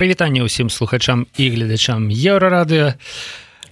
[0.00, 2.96] прывітанне ўсім слухачам і гледачам еўрарадыо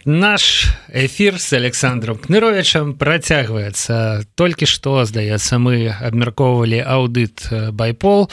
[0.05, 4.29] наш эфир с александром кныровичам працягваецца.
[4.37, 8.29] Толькі што здаецца мы абмяркоўвалі аўдыт байпол.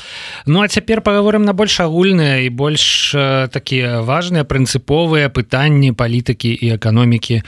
[0.46, 3.16] Ну а цяпер паговорым на больш агульныя і больш
[3.56, 7.44] такія важныя прынцыповыя пытанні палітыкі і эканомікі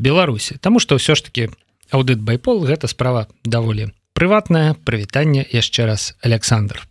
[0.00, 0.56] беларусі.
[0.64, 1.52] Таму что ўсё ж таки
[1.92, 6.84] аўдыт байпол гэта справа даволі прыватнае прывітанне яшчэ раз Александр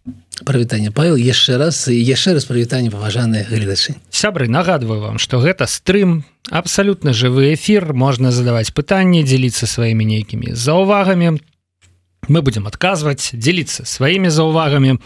[0.45, 3.95] прывітанне павел яшчэ раз і яшчэ раз прывітанне паважаныя гледачы.
[4.09, 10.55] Сябры нагадваю вам что гэта стрым абсалютна жывы эфир можна задаваць пытанні дзеліцца сваімі нейкімі
[10.55, 11.39] заўвагамі.
[12.27, 14.99] Мы будем адказваць дзеліцца сваімі заўвагамі.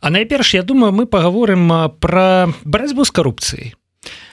[0.00, 3.74] А найперш я думаю мы паговорым про барацьбу з карупцыяй.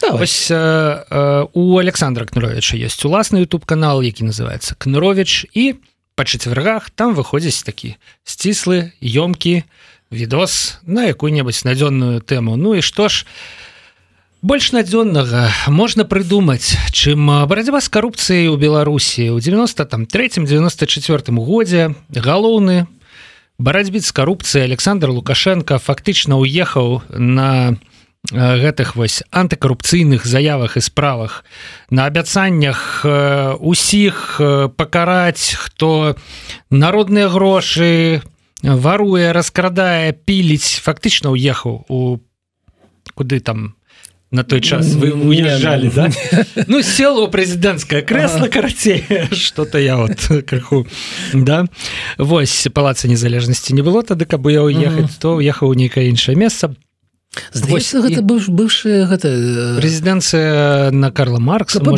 [0.09, 5.75] Вось, э, у Александра кныровича есть уласны youtube канал які называется кнырович і
[6.15, 9.63] па чацвяргах там выходзіць такі сціслы ёмкі
[10.11, 12.55] відос на якую-небудзь надзённую тэму.
[12.55, 13.25] Ну і што ж
[14.41, 19.29] больш надзённага можна прыдумаць чым барацьба з карупцыяй у беларусі.
[19.31, 22.87] У 90 там третьем 94 годзе галоўны
[23.59, 27.75] барацьбіт з карупцыяй александр лукашенко фактычна уехаў на
[28.31, 31.45] гэтых вось антыкарупцыйных заявах і справах.
[31.89, 33.05] На абяцаннях
[33.59, 34.41] усіх
[34.75, 36.15] пакараць хто
[36.69, 38.21] народныя грошы
[38.63, 42.19] варуе раскрадае піліць фактычна уехаў у
[43.13, 43.77] куды там
[44.31, 44.93] на той час.
[44.93, 46.09] Вы уезжали да?
[46.67, 50.87] ну сел у прэзідэнцкае кресло карацей что-то я вот крыху
[51.33, 51.65] да.
[52.17, 56.75] Восьось палаца незалежнасці не было тады каб я уехаць то уехаў у нейкае іншае месца
[57.51, 59.29] Здаецца, гэта быв бывшая гэта
[59.81, 61.97] рэзідэнцыя на Карла Маркса была,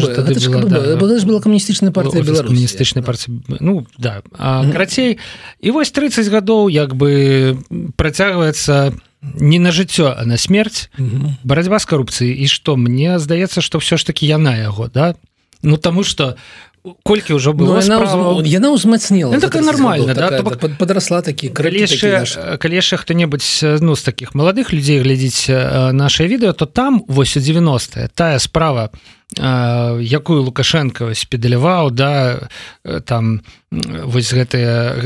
[1.26, 4.22] была камуністычная партыя камуністычнай партии Ну да.
[4.38, 5.20] Карацей
[5.60, 7.58] і вось 30 гадоў як бы
[7.96, 10.90] працягваецца не на жыццё а на смерць
[11.44, 15.16] барацьба з карупцыяй і што мне здаецца што ўсё ж таки яна яго да?
[15.62, 16.36] Ну таму что
[17.04, 20.30] колькі ўжо было ну, яна ўзмацнела ну, так нормально да?
[20.30, 25.50] такая, так, подрасла такі калі яшчэ хто-небудзь ну з таких маладых людзей глядзіць
[25.94, 28.92] наше відэо то там вось у 90 тая справа
[29.38, 32.50] якую лукашенко спедаляваў да
[33.06, 33.42] там
[33.72, 34.98] вось гэтыя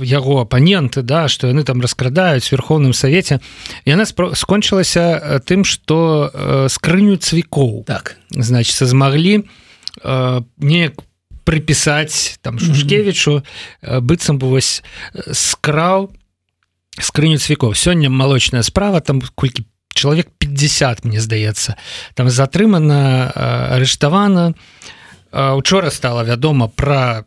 [0.00, 3.42] яго апаненты да што яны там раскрадаюць верхоўным савеце
[3.84, 8.16] яна скончылася тым што скрыню цвікоў так.
[8.30, 9.65] Значит змаглі у
[10.02, 11.00] Э, неяк
[11.46, 14.82] прыпісаць там шушкевічу э, быццам бы вось
[15.14, 16.12] э, скраў
[17.00, 19.64] скрыню цвікоў сёння малочная справа там колькі
[19.94, 21.76] чалавек 50 мне здаецца
[22.14, 23.32] там затрымана
[23.72, 24.52] арыштавана
[25.32, 27.24] учора стала вядома пра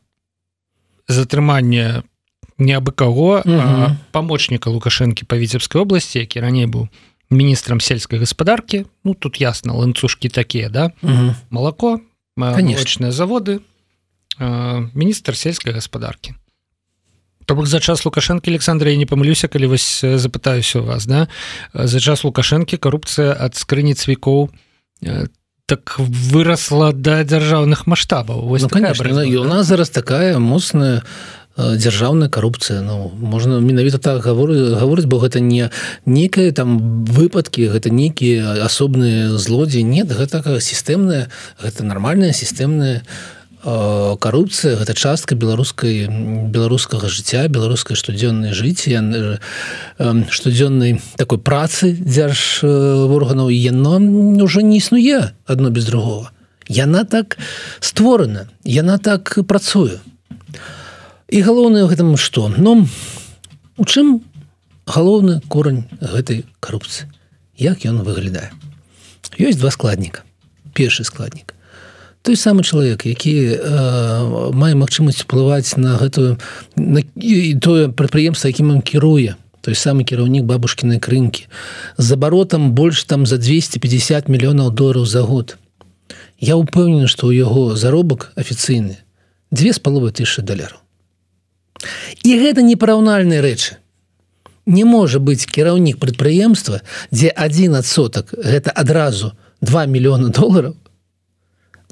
[1.07, 2.03] затрыманне
[2.57, 3.41] не абы каго
[4.11, 6.89] памочніка лукашэнкі па віцебскай обласці які раней быў
[7.29, 8.85] міністрам сельскай гаспадаркі.
[9.03, 10.91] Ну тут ясна ланцужкі такія да?
[11.49, 12.01] Малако
[12.39, 13.59] конечныя заводы
[14.39, 16.35] міністр сельскай гаспадаркі
[17.49, 21.27] То бок за час лукашэнкі Александра не памылюся калі вось запытаюся у вас да?
[21.73, 24.53] За час лукашэнкі карупцыя ад скрыні цвікоў
[25.69, 28.41] так выросла да дзяржаўных маштабаў.
[28.57, 31.03] Ну, конечно, у нас зараз такая моцная
[31.59, 35.69] дзяржаўная карупцыя Ну можна менавіта так гаворы гаворыць бо гэта не
[36.05, 39.83] некая там выпадкі гэта нейкія асобныя злодзеі.
[39.83, 41.27] Нет гэта сістэмная
[41.59, 43.03] гэта нармальная сістэмная
[43.63, 48.95] карупцыя гэта частка беларускай беларускага жыцця беларускай штодзённай жыцці
[50.31, 53.99] штодзённай такой працы дзярж органаў яно
[54.43, 56.31] уже не існуе адно без другого
[56.69, 57.35] яна так
[57.81, 59.99] створана яна так працуе
[61.29, 62.85] і галоўнае гэтым што ну
[63.77, 64.21] у чым
[64.89, 67.07] галоўны корань гэтай карупцыі?
[67.59, 68.49] Як ён выглядае?
[69.37, 70.25] Ёсць два складніка.
[70.73, 71.53] Першы складнік.
[72.23, 76.39] Той самы чалавек які э, мае магчымасць уплываць на гэтую
[76.75, 77.03] на,
[77.61, 79.37] тое прадпрыемства якім он кіруе.
[79.61, 81.47] Той самы кіраўнік бабушкінай крынкі.
[81.97, 85.57] З абаротам больш там за 250 мільёнаў долараў за год.
[86.39, 88.97] Я упэўнены што ў яго заробак афіцыйны
[89.51, 90.79] две з паловы тысячи даляраў
[92.23, 93.77] і гэта непараўнальныя рэчы
[94.69, 96.81] не можа быць кіраўнік прадпрыемства
[97.11, 100.75] дзе адзін адсотак гэта адразу 2 мільёны долараў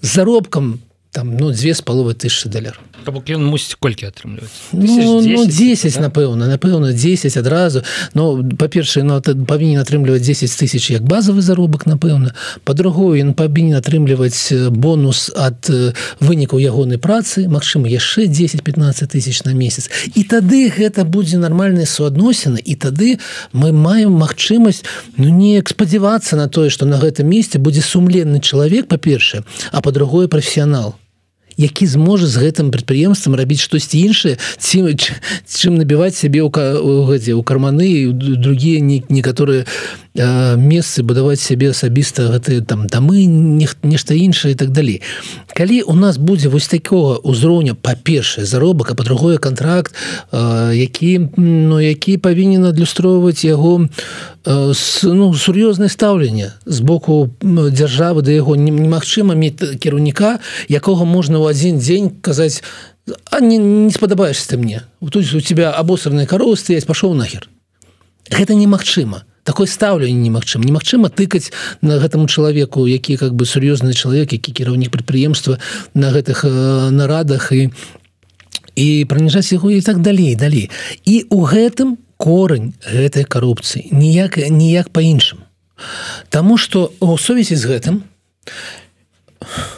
[0.01, 0.79] заробкам
[1.11, 4.73] там ну две з паловы тысячи даляраў То бок ён мусіць колькі атрымліваць?
[4.73, 6.01] Ну, 10, ну, 10 да?
[6.07, 7.83] напэўна напэўна 10 адразу.
[8.13, 12.33] Но па-першае ну, павінен атрымліваць 10 тысяч як базовый заробак напэўна.
[12.63, 15.69] По-другое ён павінен атрымліваць бонус ад
[16.19, 19.89] вынікаў ягонай працы Мачыма яшчэ 10-15 тысяч на месяц.
[20.15, 23.19] І тады гэта будзе нармальныя суадносіны і тады
[23.53, 24.83] мы маем магчымасць
[25.17, 30.27] ну неяк спадзявацца на тое что на гэтым месте будзе сумленны чалавек па-першае а по-другое
[30.27, 30.95] прафесіянал
[31.57, 34.95] які зможа з гэтым прадпрыемствам рабіць штосьці іншае ці
[35.49, 39.65] чым набіваць сябе ў годзе у карманы другія некаторыя
[40.17, 43.25] месцы будаваць сябе асабіста гэты там дамы
[43.83, 45.01] нешта іншае і так далей.
[45.53, 49.93] Калі у нас будзе вось такого ўзроўня па-першае заробак а па-другое контракт
[50.31, 53.89] які ну які павінен адлюстроўваць яго
[54.47, 60.39] ну, сур'ёзнае стаўленне з боку дзяржавы да яго немагчыма мець кіраўніка
[60.71, 62.63] якога можна ў адзін дзень казаць
[63.31, 64.83] а не, не спадабаешься ты мне.
[64.99, 67.49] Тут у тебя абосраныя каровы стаяць пашоў нахер
[68.31, 71.51] гэта немагчыма такое стаўленне немагчым немагчыма тыкаць
[71.81, 75.59] на гэтаму чалавеку які как бы сур'ёзны чалавек які кіраўнік прадпрыемства
[75.93, 77.71] на гэтых э, нарадах і
[78.75, 80.69] і праніжаць яго і так далей далей
[81.05, 85.47] і у гэтым корань гэтай карупцыі ніяк ніяк по-іншаму
[86.29, 87.95] Таму что у сувязі з гэтым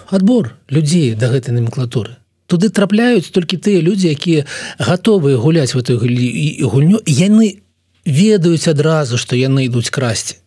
[0.09, 2.15] адбор людзей да гэтай номенклатуры.
[2.47, 4.47] Туды трапляюць толькі тыя людзі якія
[4.79, 7.61] гатовыя гуляць в этой гульню яны
[8.05, 10.39] ведаюць адразу што яны ідуць красці.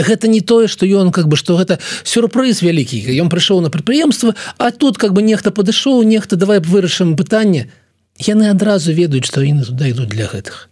[0.00, 4.34] Гэта не тое что ён как бы что гэта сюрпрыз вялікі ён прыйшоў на прадпрыемства
[4.56, 7.68] а тут как бы нехта падышоў нехта давай вырашым пытанне
[8.20, 10.68] яны адразу ведаюць што яны туда ідуць для гэтых.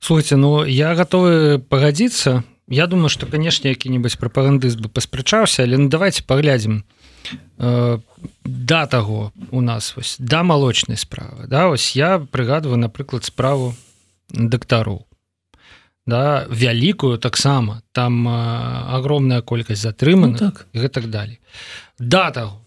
[0.00, 2.44] Слухайте ну я готовы пагадзіцца.
[2.68, 6.84] Я думаю что канешне які-небудзь прапагандыст бы паспрачаўся але ну давайте паглядзім
[7.58, 7.98] э,
[8.44, 11.46] да таго у нас вось да малочнай справы.
[11.48, 13.74] Да ось я прыгадываю напрыклад справу
[14.30, 15.06] дактароў.
[16.06, 17.82] Да вялікую таксама.
[17.92, 20.66] Там огромная колькасць затрымана ну, так.
[20.74, 21.40] гэтак далей.
[21.98, 22.60] Да таго.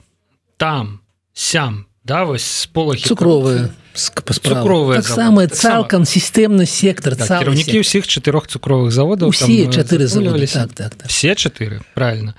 [0.57, 1.01] Там
[1.33, 8.07] сям да вось с полахі цукровыя цукровыя так самое цалкам сістэмны сектор так, кіраўнікі ўсіх
[8.07, 10.07] чатырох цукровых заводаў все чатыры
[10.47, 11.07] так, так, так.
[11.07, 12.35] все чатыры правильно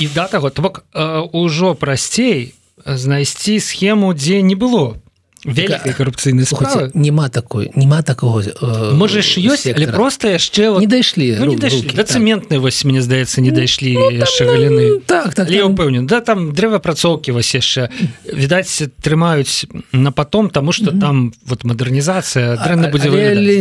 [0.00, 0.84] і да таго то бок
[1.32, 2.54] ўжо прасцей
[2.84, 4.98] знайсці схему дзе не было
[5.44, 10.86] вялікай карупцыйнай справы няма такой няма такого э, можаш ёсць але просто яшчэ вот, не
[10.90, 12.08] дайшлі ну, да так.
[12.08, 16.20] цэментнай вось мне здаецца не дайшлі ну, яшчэ ну, галіны так, так я ўпэўнен да
[16.20, 17.86] там дрэваапрацоўкі вось яшчэ
[18.26, 23.10] відаць трымаюць на потом тому что там вот мадэрнізацыя дрэнна будзе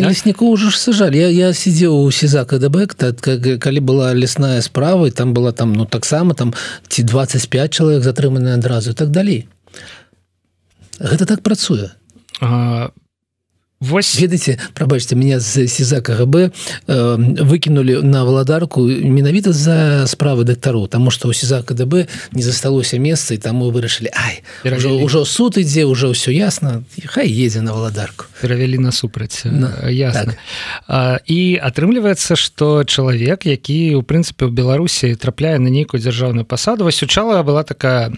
[0.02, 2.90] лесніку ўжо ж сажалі я, я сидзеў у сеза кДб
[3.62, 6.58] калі была лесная справа там была там ну таксама там
[6.90, 9.46] ці 25 чалавек затрыманы адразу так далей
[11.00, 11.92] гэта так працуе.
[12.42, 12.92] А,
[13.80, 14.18] Вось.
[14.20, 16.50] Ведаеце прабачце меня з сеза КГБ
[16.88, 17.16] э,
[17.46, 23.34] выкінули на валадарку менавіта за справы дактару тому что у сеза КДБ не засталося месца
[23.34, 28.26] і таму вырашылі Ай ўжо, ўжо суд ідзе ўжо ўсё ясна хай едзе на валадарку
[28.42, 30.34] перавялі насупраць ну, ясна.
[30.34, 30.38] так.
[30.88, 36.82] а, і атрымліваецца что чалавек які у прынцыпе в Беларусі трапляе на нейкую дзяржаўную пасаду
[36.90, 38.10] вось учала была такая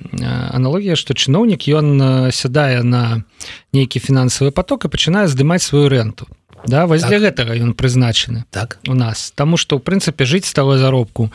[0.55, 3.27] аналогія что чыноўнік ён сядае на
[3.73, 6.27] нейкі фінансавы поток і пачынае здымаць сваю рэнту.
[6.65, 7.09] Да вось так.
[7.09, 8.79] для гэтага ён прызначаны так.
[8.87, 9.31] у нас.
[9.35, 11.31] Тому что ў прынцыпе жыць того заробку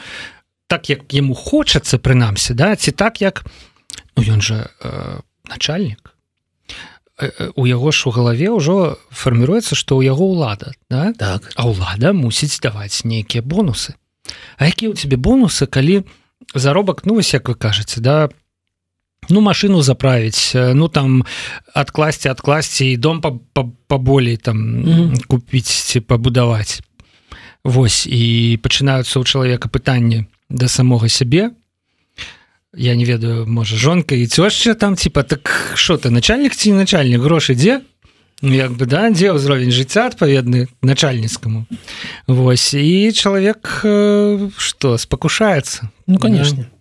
[0.66, 3.44] так як яму хочацца прынамсі да ці так як
[4.16, 6.14] ну, ён жа э, начальнік.
[7.20, 11.12] Э, э, у яго ж у галаве ўжо фарміруецца што ў яго ўлада да?
[11.16, 11.52] так.
[11.56, 13.94] А ўлада мусіць даваць нейкія бонусы.
[14.56, 16.04] А які у тебе бонусы калі
[16.54, 18.43] заробак ну вось як вы кажаце да по
[19.28, 21.24] ну машину заправить ну там
[21.74, 23.22] откласці откласці і дом
[23.86, 25.26] поболей там mm -hmm.
[25.26, 26.82] купіць пабудаваць
[27.64, 31.50] Вось і пачынаюцца у чалавека пытанні да самога сябе
[32.76, 37.20] я не ведаю можа жонка і цёшча там типа так що ты начальнік ці начальнік
[37.20, 37.80] грошы дзе
[38.42, 41.66] ну, як бы да дзе ўзровень жыцця адпаведны начальніцкаму
[42.26, 43.80] Вось і чалавек
[44.58, 46.68] что спакушаецца ну конечно.
[46.68, 46.73] да?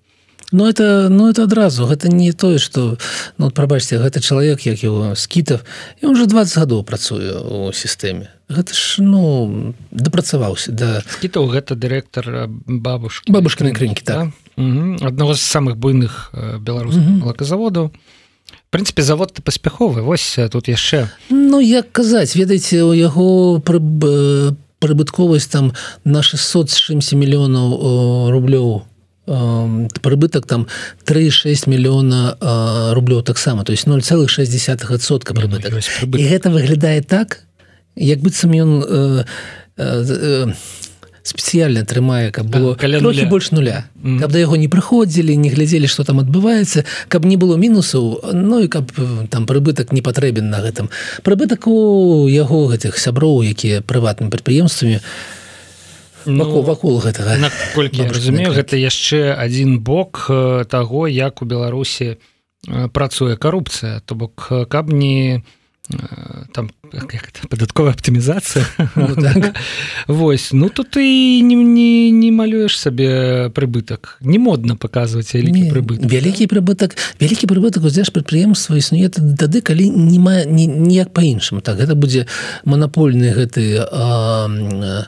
[0.54, 2.98] Ну это ну это адразу гэта не тое что
[3.40, 5.66] ну прабачце гэта чалавек як его скітов
[6.00, 11.02] і уже 20 гадоў працуе у сістэме гэта ж ну дапрацаваўся да.
[11.10, 14.30] Скітаў гэта дырэктар бабушки бабушкины крынікі так.
[14.56, 14.62] да?
[15.02, 16.30] адного з самых буйных
[16.62, 17.90] беларусных малаказаводаў
[18.70, 23.82] прынцыпе завод ты паспяховы Вось тут яшчэ Ну як казаць ведаеце у яго пры
[24.78, 28.93] прыбытковасць там на 600 чымсі мільёнаў рублёў
[29.26, 30.68] прыбытак там
[31.06, 32.36] 36 мільёна
[32.94, 37.44] рублёў таксама то есть 0,6сотка прыбытак і гэта выглядае так
[37.96, 39.24] як быццам ён э,
[39.78, 40.54] э,
[41.24, 43.26] спецыяльна трымае каб было каля нуля.
[43.26, 44.20] больш нуля mm.
[44.20, 48.60] каб да яго не прыходзілі не глядзелі што там адбываецца каб не было мінусаў Ну
[48.60, 48.92] і каб
[49.30, 50.90] там прыбытак не патрэбен на гэтым
[51.24, 55.00] прыбытак у яго гэтых сяброў якія прыватным прадпрыемствамі
[56.26, 57.38] ну, вакол гэтага.
[57.38, 62.18] наколькі разумею гэта яшчэ один бок э, таго як у беларусі э,
[62.90, 64.02] працуе карупцыя.
[64.06, 65.44] То бок э, каб не
[66.54, 66.72] там
[67.50, 69.56] падатковая аптымізацыя ну, так.
[70.08, 70.52] Вось.
[70.52, 76.48] Ну то ты не не, не малюеш сабе прыбытак не модна паказваць вялікі прыбытак вялікі
[76.52, 82.28] прыбытак вялікі прыбытак узяш прадпрыемства існуе тады калі не мае ніяк па-іншаму так гэта будзе
[82.66, 85.08] манапольны гэты а, а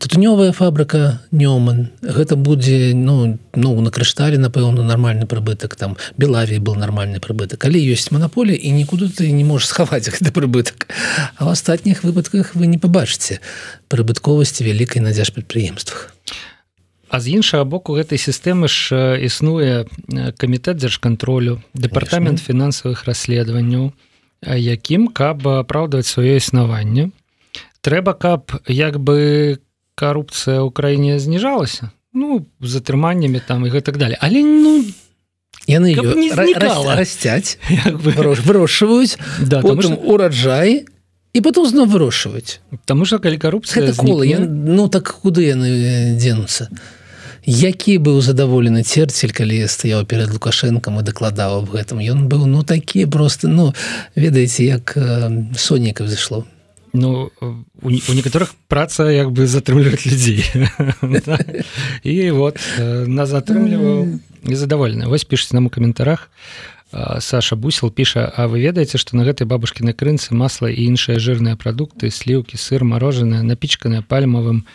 [0.00, 6.74] тутунёвая фабрика нёман гэта будзе ну ну на крышталі напэўна нармальны прыбытак там белаві был
[6.74, 10.88] нармальны прыбытак калі ёсць манаполія і нікуды ты не можешь схаваць гэты прыбытак
[11.36, 13.40] а в астатніх выпадках вы не пабачыце
[13.88, 16.14] прыбытковасці вялікай надзяж прадпрыемствах
[17.10, 19.90] А з іншага боку гэтай сістэмы ж існуе
[20.38, 23.90] камітэт дзяржкантролю дэпартамент фінансавых расследаванняў
[24.46, 27.10] якім каб апраўдваць сваё існаванне
[27.82, 29.58] трэба каб як бы
[29.98, 34.86] карупцыя ў краіне зніжалася ну затрыманнямі там і гэтак далее але ну
[35.66, 35.94] яны
[36.94, 37.58] расцяць
[37.90, 39.98] вырошчваюць да, что...
[39.98, 40.86] ураджай
[41.32, 43.92] і потом зноў вырошчваюць Таму что калі карупцыя
[44.24, 44.38] я...
[44.40, 46.68] ну так куды яны дзенуцца
[47.46, 52.62] які быў задаволены церцель калі стаяў перед лукашэнкам і дакладаў аб гэтым ён быў ну
[52.62, 53.72] такі просто ну
[54.14, 56.46] ведаеце як э, сонікаў зайшло
[56.92, 60.42] Ну у, у некаторых праца як бы затрымліваць людзей
[62.02, 66.30] і вот э, нас затрымліваў незадаволены вось пішуць нам у каментарах
[66.92, 71.54] Саша бусел піша А вы ведаеце што на гэтай бабушкінай крынцы масла і іншыя жырныя
[71.54, 74.66] прадукты сліўкі сыр марожаныя напічканыя пальмавым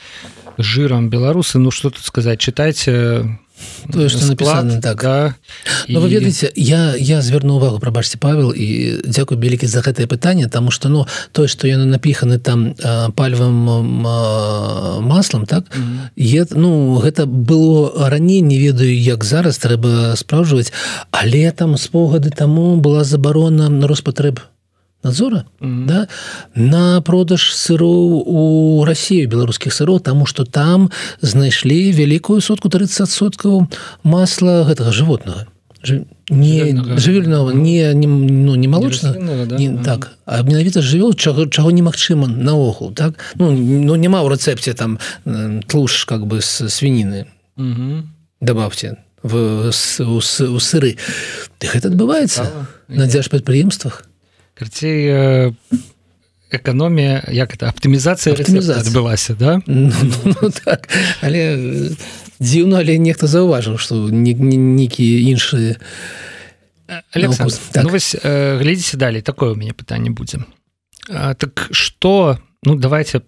[0.57, 1.59] жырам беларусы?
[1.59, 2.39] Ну што тут сказаць?
[2.39, 3.27] Чытайце
[3.91, 5.35] тое что написано так да,
[5.87, 5.97] і...
[5.97, 10.71] вы ведаеце я я зверну увагу прабачце павел і дзякую вялікі за гэтае пытанне тому
[10.71, 12.75] что ну тое что яны напіханы там
[13.15, 13.53] пальвым
[15.01, 16.41] маслам так mm -hmm.
[16.41, 20.73] е, ну гэта было раней не ведаю як зараз трэба спраўжваць
[21.11, 24.39] але там спогады таму была забарона на роспатрэб
[25.05, 25.85] надзора mm -hmm.
[25.85, 26.07] да
[26.55, 30.89] на продаж сыроў у Россию беларускіх сыроў тому что там
[31.21, 33.67] знайшлі вялікую сотку 30 соткаў
[34.03, 35.45] масла гэтага животного
[36.29, 39.13] не жывельного не не ну не молочна
[39.45, 39.57] да?
[39.57, 40.17] не, так.
[40.25, 43.13] А менавіта жывёл чаго чаго немагчыма наогул так?
[43.35, 44.97] Ну ну няма ў рэцэпце там
[45.67, 47.25] тлуш как бы с свініны.
[47.57, 48.03] -hmm.
[48.41, 50.97] добавьте в у, у сыры.
[51.59, 52.45] Гэта адбываецца.
[52.87, 54.05] На дзяж прадпрыемствах
[54.55, 55.51] карцей э,
[56.51, 58.33] эканомія як это аптымізацыя
[58.79, 59.61] адбылася да?
[59.67, 59.91] Ну,
[60.23, 60.87] ну, так.
[61.21, 61.91] Але
[62.39, 65.75] дзіўна але нехта заўважыў што нейкі іншыя
[67.71, 67.83] так.
[67.83, 67.91] ну,
[68.61, 70.43] глядзіце далей такое у мяне пытанне будзе
[71.07, 73.21] так что ну давайте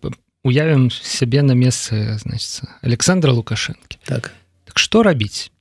[0.43, 4.31] уявім сябе на месцы значится александра лукашэнкі так.
[4.65, 5.51] Так что рабіць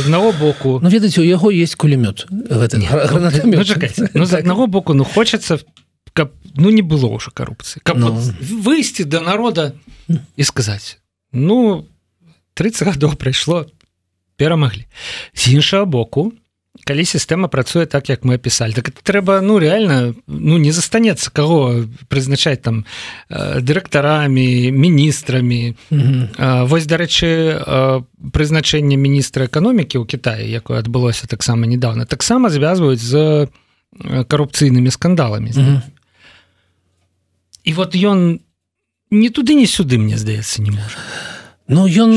[0.00, 2.26] аднаго боку ну ведаць у яго есть кулемёт.
[2.30, 3.30] Ну, ну,
[4.14, 5.58] ну, з аднаго боку ну хочацца
[6.12, 8.12] каб ну не было ўжо карупцыі каб ну.
[8.12, 9.72] вот, выйсці до да народа
[10.08, 10.98] і сказаць
[11.32, 11.86] ну
[12.54, 13.66] 30 гадоў прайшло
[14.36, 14.88] перамаглі
[15.34, 16.32] з іншага боку
[16.86, 21.82] калі сістэма працуе так як мы опісалі так трэба ну реально ну не застанецца кого
[22.06, 22.86] прызначаць там
[23.28, 26.66] э, дырэктарамі міністрамі mm -hmm.
[26.66, 27.58] вось дарэчы
[28.30, 33.46] прызначэнне міністра эканомікі ў Китае якое адбылося таксама недавно таксама звязваюць з
[34.28, 35.80] карупцыйнымі скандаламі mm -hmm.
[37.64, 38.38] і вот ён
[39.10, 40.98] не туды не сюды мне здаецца не можа
[41.68, 42.10] Ну ён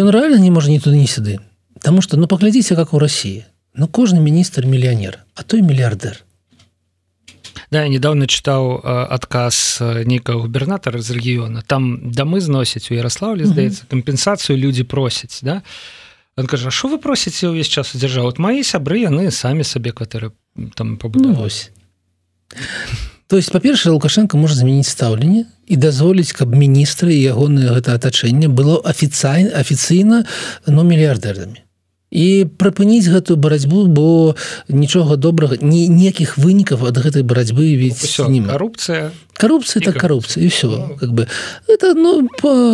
[0.00, 1.40] ён э, реально не можа не туды не сюды
[1.82, 3.44] Таму что ну паглядзіце как у Росіі
[3.74, 6.24] Ну кожны міністр мільянер а той мільярдер
[7.70, 14.58] Да, недавно чытаў адказ нейкага губернатара з рэгіёна там дамы зносяць у Ярославле здаецца кампенсацыю
[14.58, 15.62] людзі просяць да?
[16.36, 20.34] Он кажа що вы просіце ўвесь час удзяржаў вот мои сябры яны самі сабе кватэры
[20.74, 21.70] там пабудовось
[23.30, 28.82] то есть па-першае лукашенко можа змяніць стаўленне і дазволіць каб міністры ягонае гэта атачэнне было
[28.82, 30.26] афіцыйна афіцыйна
[30.66, 31.69] но ну, мільярдэрдамі
[32.10, 34.34] і прыпыніць гэтую барацьбу бо
[34.68, 38.02] нічога добрага ні ніякіх вынікаў ад гэтай барацьбы ведь
[38.50, 41.28] коррупция коррупция так коррупция і все ну, как бы.
[41.70, 42.28] Это ну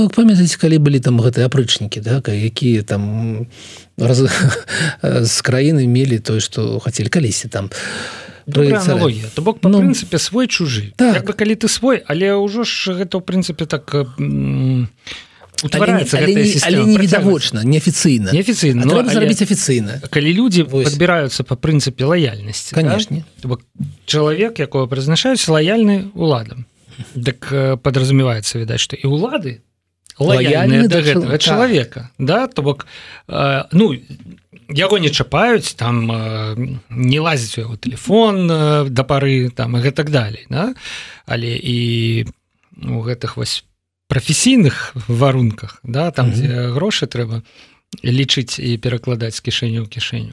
[0.08, 3.46] памятаеце калі былі там гэтыя апрычнікі да якія там
[4.00, 4.24] раз,
[5.02, 7.70] з краіны мелі тое что хацелі калісьці там
[8.46, 9.26] аналогія.
[9.34, 10.92] То бок по ну, прынцыпе свой чужы.
[10.96, 11.26] Так.
[11.26, 13.92] бы калі ты свой але ўжо ж гэта ў прынцыпе так
[15.64, 23.56] утвараецца невідавочна неафіцыйна неафіцыйна но зрабіць афіцыйна калі людзі адбіраюцца по прынцыпе лаяльнасці канешне да?
[24.04, 26.66] чалавек якого прызначаюць лаяльны уладам
[27.14, 27.48] дык
[27.80, 29.60] подразумеваецца відаць што і улады
[30.18, 32.46] лаяльны да гэтага чалавека да.
[32.48, 32.86] то бок
[33.28, 33.92] э, ну
[34.68, 39.80] яго не чапаюць там э, не лазіць у яго телефон э, да пары там і
[39.80, 40.74] гэтак далей да?
[41.26, 42.26] але і
[42.76, 43.64] у гэтых вось
[44.08, 46.34] прафесійных варунках да там mm -hmm.
[46.34, 47.42] дзе грошы трэба
[48.04, 50.32] лічыць і перакладаць кішэню ў кішэню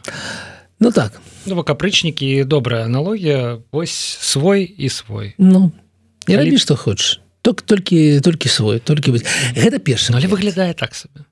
[0.80, 1.22] Ну так.
[1.46, 5.34] Ну, капрычнікі добрая аналогія ось свой і свой.
[5.38, 5.72] Ну
[6.28, 10.74] не рабі што хочаш ток толькі толькі свой толькі быць гэта перша ну, але выглядае
[10.74, 11.28] так сабе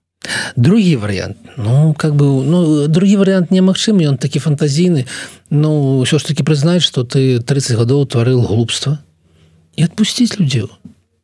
[0.56, 5.08] другі варыянт ну как бы ну другі варыянт немагчым ён такі фантазійны
[5.50, 9.00] Ну ўсё ж таки прызнаць што ты 30 гадоў тварыл глупства
[9.76, 10.68] і адпусціць людзей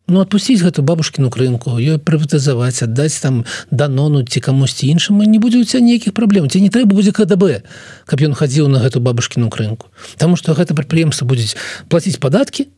[0.07, 5.59] Ну отпусціць гэту бабушкіну рынку ёй прыватызаваць аддаць там данону ці камусьці іншаму не будзе
[5.59, 7.67] у ця ніякіх праблем ці не трэба будзе КДБ
[8.07, 11.59] каб ён хадзіў на гэту бабушкіну рынку Таму што гэта прадпрыемства будзе
[11.91, 12.71] плаціць падаткі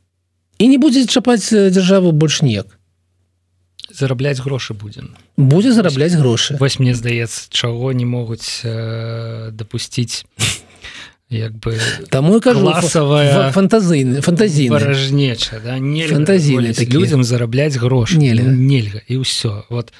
[0.57, 2.67] і не будзе чапаць дзяржаву больш ніяк.
[3.93, 5.05] Зарабляць грошы будзе
[5.39, 6.57] будзе зарабляць грошы.
[6.59, 10.25] Вось мне здаецца чаго не могуць э, дапусціць
[11.29, 11.77] як бы
[12.09, 14.21] таму кажу класавая фантазійны.
[14.21, 15.77] фантазійнажнеча да?
[15.77, 18.17] фантазійны людзям зарабляць грошы.
[18.17, 18.49] Нельга.
[18.49, 19.63] Нельга і ўсё.
[19.69, 19.93] Вот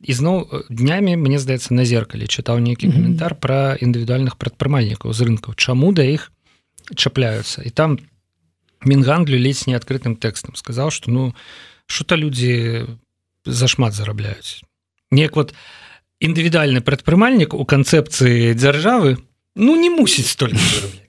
[0.00, 5.54] ізноў днямі мне здаецца на зеркалі чытаў нейкі каментар пра індывідуальных прадпрымальнікаў з рынкаў.
[5.54, 6.32] Чаму да іх
[6.96, 7.60] чапляюцца?
[7.60, 7.98] І там
[8.84, 11.34] мінганглю ледзь не адкрытым тэкстам сказаў што ну
[11.84, 12.88] что-то людзі
[13.44, 14.64] зашмат зарабляюць.
[15.10, 15.52] Неяк вот
[16.20, 19.18] індывідуальны прадпрымальнік у канцэпцыі дзяржавы
[19.60, 20.56] ну не мусіць столько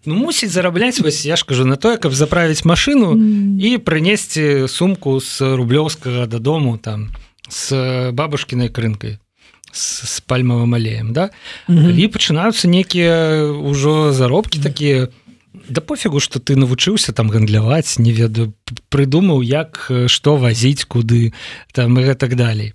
[0.06, 3.60] ну, мусіць зарабляць вось я ж кажу на тое каб заправіць машину mm.
[3.64, 7.10] і прынесці сумку з рублёўскага дадому там
[7.48, 9.20] с бабушкиной крынкой
[9.72, 11.32] с, с пальмавым алеем да?
[11.68, 11.96] Mm -hmm.
[11.96, 15.08] і пачынаюцца некія ўжо заробкі mm такія
[15.70, 18.54] да пофігу что ты навучыўся там гандляваць не ведаю
[18.90, 21.34] прыдумаў як што вазіць куды
[21.72, 22.74] там і так далей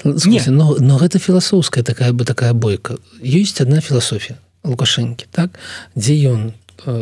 [0.00, 2.96] Слушайте, но, но гэта філасофская такая бы такая бойка.
[3.20, 5.58] Ёсць одна філасофія лукашэнкі так
[5.94, 6.40] дзе ён
[6.86, 6.92] э,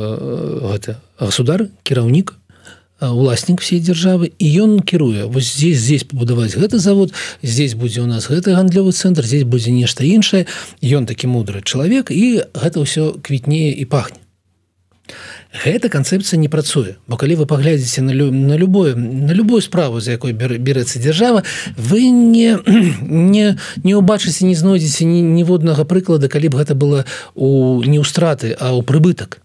[0.73, 2.35] гэта государ кіраўнік
[3.01, 8.07] уласнік всей дзяржавы і ён кіруе вось здесь здесь пабудаваць гэты завод здесь будзе у
[8.07, 10.47] нас гэты гандлёвы цэнтр здесь будзе нешта іншае
[10.81, 14.17] ён такі мудры чалавек і гэта ўсё квітнее і пахне
[15.65, 16.97] Гэта канцэпцыя не працуе.
[17.07, 21.45] Бо калі вы паглядзіце на, лю, на любое на любую справу за якой берецца дзяржава
[21.77, 22.59] вы не
[23.01, 28.57] не не ўбачыце не знойдзеце ніводнага прыклада калі б гэта было у не ў страты
[28.59, 29.41] а ў прыбытак.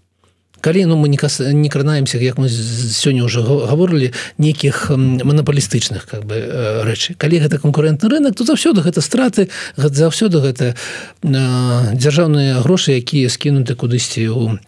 [0.61, 6.25] Калі ну мы не кас не кранаемся як мы сёння уже гаворылі нейкіх манапалістычных как
[6.25, 10.75] бы э, рэчы калі гэта конкурентны рынок то заўсёды гэта страты заўсёды гэта
[11.23, 14.59] дзяржаўныя грошы якія скінуты кудысьці у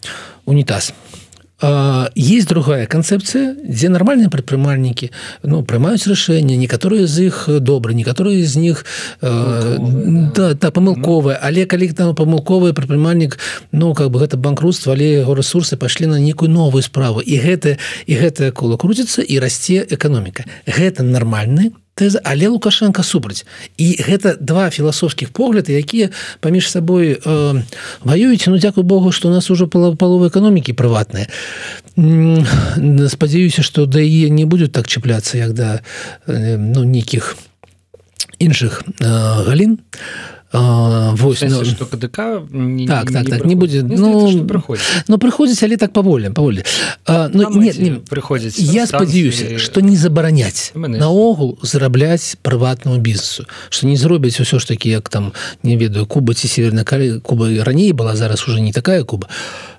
[0.46, 0.90] унітаз.
[0.90, 1.03] у
[1.62, 5.10] есть другая канцэпцыя дзе нармальныя прадпрымальнікі
[5.44, 8.84] ну прымаюць рашэнне некаторыя з іх добры некаторыя з них
[9.22, 9.78] э,
[10.34, 13.38] да, да памылковая але калі там памылковы прадпрымальнік
[13.72, 17.20] ну как бы гэта банкрутства але яго ресурсы пайшлі на некую новую справу.
[17.20, 23.46] І гэта і гэтае кола круціцца і расце эканоміка гэта нармальны тэза але лукашенко супраць.
[23.78, 27.62] І гэта два філасофскіх погляды якія паміж сабой э,
[28.02, 28.46] ваююць.
[28.46, 31.28] Ну дзякуй Богу что у нас уже палова эканомікі прыватная
[33.08, 35.80] спадзяюся что да яе не будет так чапляцца як да
[36.26, 37.36] э, ну нейкіх
[38.38, 39.06] іншых э,
[39.46, 39.78] галін.
[39.78, 44.30] а вось ну, что КДК не, так так не так не будет ну
[45.08, 46.62] но прыходзіць але так паволі паволі
[48.08, 54.68] прыходзіць я спадзяюся что не забараняць наогул зарабляць прыватнаму бізнесу что не зробяць усё ж
[54.68, 58.72] таки як там не ведаю куба ці северна калі куба раней была зараз уже не
[58.72, 59.28] такая куба.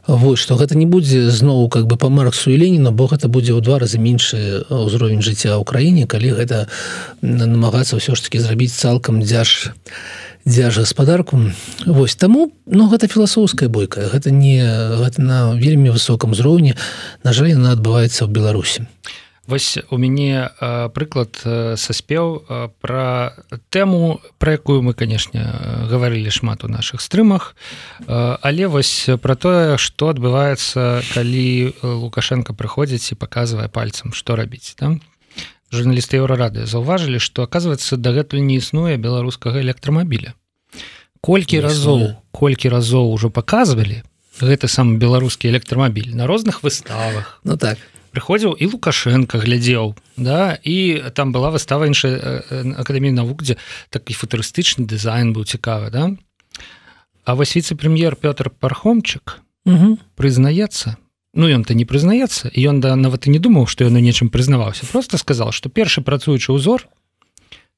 [0.08, 3.54] Вось что гэта не будзе зноў как бы по марксу і леніна бо гэта будзе
[3.56, 6.68] ў два разы меншы ўзровень жыцця ў краіне калі гэта
[7.22, 11.52] намагацца ўсё ж таки зрабіць цалкам дзяж не дзяж гаспадарку
[11.86, 16.76] Вось таму но ну, гэта філасофская бойка гэта не гэта на вельмі высоком узроўні.
[17.24, 18.86] На жаль яна адбываецца ў беларусі.
[19.48, 20.50] Вось у мяне
[20.94, 21.38] прыклад
[21.78, 22.46] саспеў
[22.82, 23.38] пра
[23.70, 25.46] тэму пра якую мы канешне
[25.86, 27.54] гаварылі шмат у наших стрымах.
[28.08, 35.02] Але вось про тое что адбываецца калі лукашенко прыходзіць і показывае пальцам что рабіць там
[35.76, 40.34] журналісты еўрарады заўважылі что оказывается дагэтуль не існуе беларускага электромабіля
[41.22, 44.02] колькі разоў колькі разоў ужо показывалі
[44.42, 47.40] гэты сам беларускі электромабіль на розных выставах.
[47.44, 47.80] Ну так.
[48.12, 52.44] Прыходзіў і лукашенко глядзеў да і там была выстава іншая
[52.80, 53.60] акадэміі навук дзе
[53.92, 56.16] такі футурыстычны дызайн быў цікавы да.
[57.26, 59.44] А вось віце-прэм'ер Пётр пархомчык
[60.16, 60.96] прызнаецца
[61.36, 64.04] Ну ён то не прызнаецца і ён да нават і не думаў што ён у
[64.04, 66.88] нечым прызнаваўся просто сказал что першы працуючы ўзор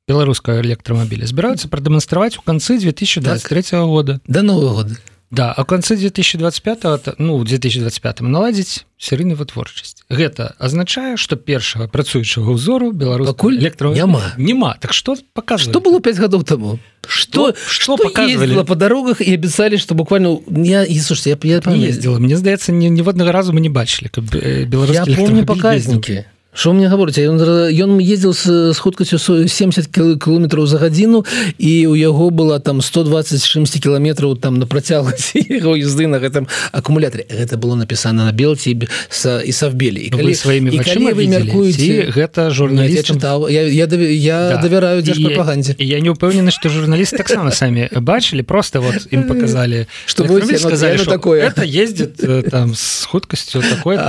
[0.07, 3.85] беларускага электромабіля збіраюцца прадэманстраваць у канцы 2023 так.
[3.89, 4.95] года да нового года
[5.29, 12.95] Да а канцы 2025 ну 2025 наладзіць серыйны вытворчасць гэта азначае что першага працуючага ўзору
[12.95, 16.79] беларус пакуль электро няма няма так что пока что было 5 гадоў тому?
[17.07, 18.63] Что что показывали?
[18.63, 23.31] по дорогах і абяцалі что буквально я і слушайте я, я ездила мне здаецца ніводнага
[23.31, 24.95] разу мы не бачылі каб беларус
[25.43, 26.23] паказнікі
[26.57, 27.37] Що мне гаворыць ён,
[27.69, 31.21] ён ездзіў з, з хуткасцю 70 кіметраў за гадзіну
[31.61, 36.49] і у яго была там 120 чымсьці кіламетраў там на працягласці яго езды на гэтым
[36.73, 38.73] акумулятары гэта было напісана на белці
[39.13, 40.73] са, і савбелі калі сваімі
[41.13, 44.57] вы мяркуеце гэта журналіст чытаў я, я, я, я да.
[44.57, 50.25] давяраю прапагандзе я не ўпэўнены што журналіст таксама самі бачылі просто вот ім показалі что
[50.25, 51.45] вы сказали такое.
[51.45, 54.01] Это ездит э, там с хуткасцю такой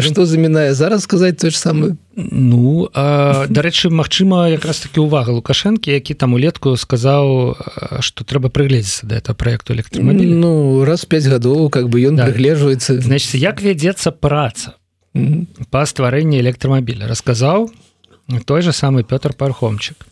[0.00, 5.90] что замінае зараз сказаць той ж сам самы ну дарэчы Мачыма якраз таки увага лукашэнкі
[5.90, 7.56] які там улетку сказаў
[8.00, 13.00] что трэба прыгледзецца да этого проекту электромобіль ну раз 5 гадоў как бы ён прыглежваецца
[13.00, 14.74] значит як вядзецца праца
[15.14, 15.66] mm -hmm.
[15.70, 17.70] па стварэнні электромобіля расказаў
[18.46, 20.06] той же самый Пётр пархомчык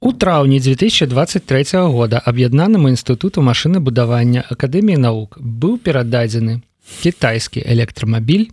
[0.00, 6.60] у траўні 2023 года аб'яднанаму інстытуту машынабудавання акадэміі навук быў перададзены
[7.02, 8.46] кітайскі электромабіль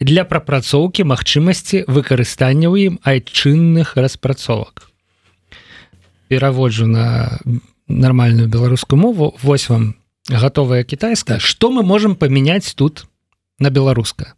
[0.00, 4.90] для прапрацоўкі магчымасці выкарыстання ў ім айчынных распрацовак.
[6.28, 7.38] Пераводжу на
[7.88, 9.34] нармальную беларускую мову.
[9.42, 9.96] Вось вам
[10.28, 11.38] готовая кітайская.
[11.38, 13.06] Что мы можем памяняць тут
[13.58, 14.34] на беларуска?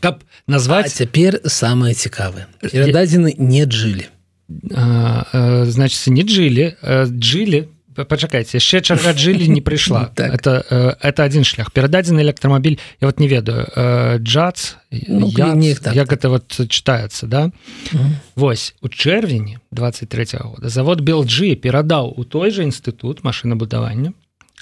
[0.00, 4.10] Каб назваць цяпер самое цікавы перададзены не джылі.
[4.48, 7.68] Значит не джылі джылі
[8.04, 10.34] пачакайце яшчэ чарга жылі не прыйшла так.
[10.34, 15.56] это э, это один шлях перададзены электромабіль я вот не ведаю э, джаз ну, так,
[15.94, 16.12] як так.
[16.12, 17.50] это вот читается да
[17.92, 18.04] угу.
[18.36, 24.12] Вось у чэрвені 23 -го года завод белджи перадаў у той же інстытут машинабудавання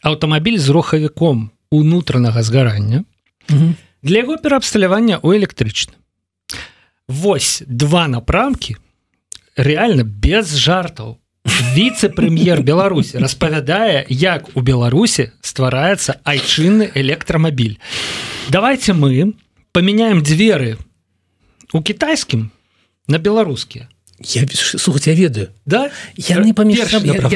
[0.02, 3.04] аўтамабіль з рухавіком унутранага згарання
[3.50, 3.74] угу.
[4.02, 5.94] для яго пераабсталявання у электрычны
[7.08, 8.76] Вось два напрамкі
[9.56, 11.18] реально без жартаў
[11.74, 17.78] віце-прэм'ер Беларусі распавядае як у Беларусі ствараецца айчынны электрамабіль.
[18.48, 19.34] Давайте мы
[19.72, 20.76] памяняем дзверы
[21.72, 22.50] у кітайскім
[23.08, 23.88] на беларускія
[24.26, 25.48] я слухаць я ведаю.
[25.66, 25.90] Да?
[26.16, 26.78] Я не паміж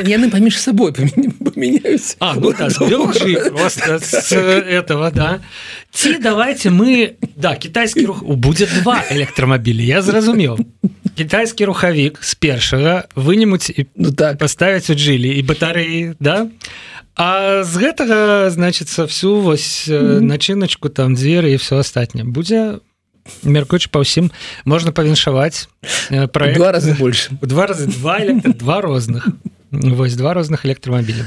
[0.08, 1.32] яны паміж сабой ну
[4.68, 5.40] этого да.
[5.92, 10.58] Ці давайте мы да кітайскі рух будзе два электрамабілі я зразумеў
[11.18, 14.38] кітайскі рухавік з першага вынемуць і ну так.
[14.38, 16.46] паставіць у жылі і батареі да?
[17.18, 20.20] А з гэтага значится всю вось mm -hmm.
[20.20, 22.78] начыначку там дзверы і все астатняе будзе
[23.42, 24.30] мяркуючы па ўсім
[24.64, 25.68] можна павіншаваць
[26.32, 27.36] про два разы больше.
[27.40, 28.18] У два разы два
[28.56, 29.28] два розных.
[29.70, 31.24] Вось два розных электромабіля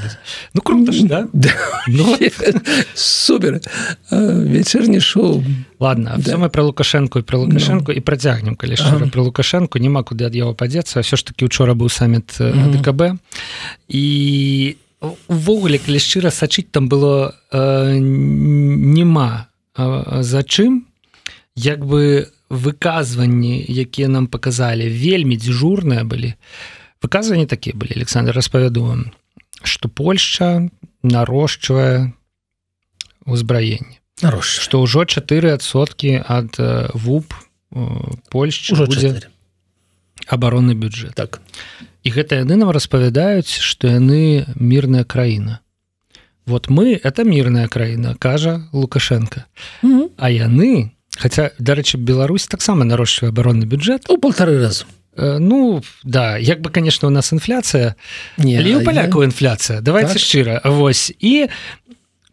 [0.54, 1.28] ну круто ж, да?
[1.32, 1.50] да.
[1.88, 2.18] Ну,
[2.94, 3.60] супер.
[4.10, 5.44] Вечерні шоу.
[5.78, 6.36] Ладно да.
[6.36, 7.94] мы про лукашенко і про лукашенко no.
[7.94, 9.06] і працягнем калі ага.
[9.06, 9.78] про лукашенко.
[9.78, 13.14] Няма куды ад яго падзецца все ж таки учора быў саміт ДКБ.
[13.88, 14.76] І
[15.28, 19.46] увогуле калі шчыра сачыць там было э, няма
[19.78, 20.86] за чым
[21.56, 26.34] як бы выказванні якія нам показалі вельмі дзяжурныя былі.
[27.02, 29.10] Выказванні такія былі Александр распавяду
[29.64, 30.68] что Польша
[31.02, 32.12] нарошчвае
[33.24, 34.00] узбраенне
[34.40, 36.56] что ўжо 4сотки ад
[36.94, 37.34] вуп
[38.30, 38.76] Польшчы
[40.28, 41.40] абаронны бюджет так.
[42.04, 45.60] І гэта яны нам распавядаюць что яны мірная краіна.
[46.46, 49.42] Вот мы это мірная краіна кажа лукашенко.
[49.82, 50.08] Mm -hmm.
[50.16, 54.84] а яны Хаця дарэчы Беларусь таксама нарошчвае абаронны бюджет у полторы разу.
[55.16, 57.94] Э, Ну да як бы конечно у нас інфляцыя
[58.38, 59.28] не у паляку я...
[59.28, 59.80] інфляцыя.
[59.80, 60.22] Давайте так?
[60.22, 61.12] шчыра Вось.
[61.20, 61.48] І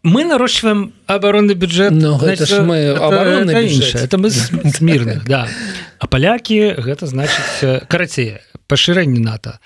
[0.02, 4.04] мы нарощиваем оборонный бюджет Ну, гэта ж мы это іншае.
[4.04, 4.30] это мы
[4.80, 5.46] мірных да.
[5.98, 9.58] А палякі гэта значыць карацей пашырэнне нато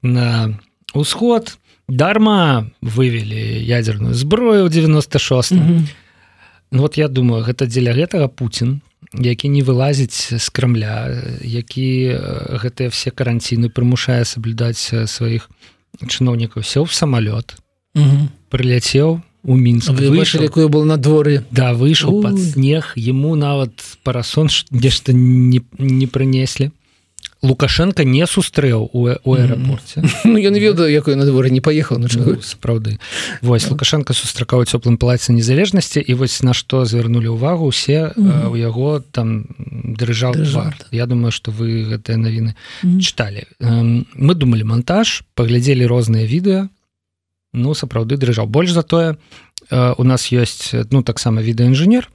[0.00, 0.58] на
[0.94, 1.58] ўсход.
[1.88, 5.88] Дарма вывели ядерную зброю ў 96 Мгм.
[6.72, 8.80] Ну, вот я думаю гэта дзеля гэтага Путін
[9.12, 15.50] які не вылазіць з крамля які э, гэтыя все каранціны прымушае саблюдаць э, сваіх
[16.00, 17.60] чыноўнікаў сеў в самолет
[18.48, 21.44] прыляцеў у мінск вы бачылі якое было надвор'е?
[21.50, 22.40] Да выйшаў под Ой.
[22.40, 26.72] снег ему нават парасон нешта не, не прынеслі
[27.42, 32.08] лукашенко не сустрэў у, у аэрапорце Ну я не ведаю якое надвор'е не паехаў на
[32.08, 32.98] чаго Ну, сапраўды
[33.42, 38.52] вось лукашенко сустракаў цёплым палаце незалежнасці і вось на што звярнулі ўвагу усе Мгм.
[38.52, 39.46] у яго там
[39.98, 40.76] дрыжаў Дрыжаў, твар.
[40.90, 43.00] Я думаю что вы гэтыя навіны Мгм.
[43.00, 43.44] чыталі.
[43.60, 46.68] Эм, мы думалі монтаж паглядзелі розныя відэа.
[47.52, 49.16] Ну сапраўды дрыжаў больш за тое
[49.70, 52.08] э, у нас ёсць ну таксама відэаінжынер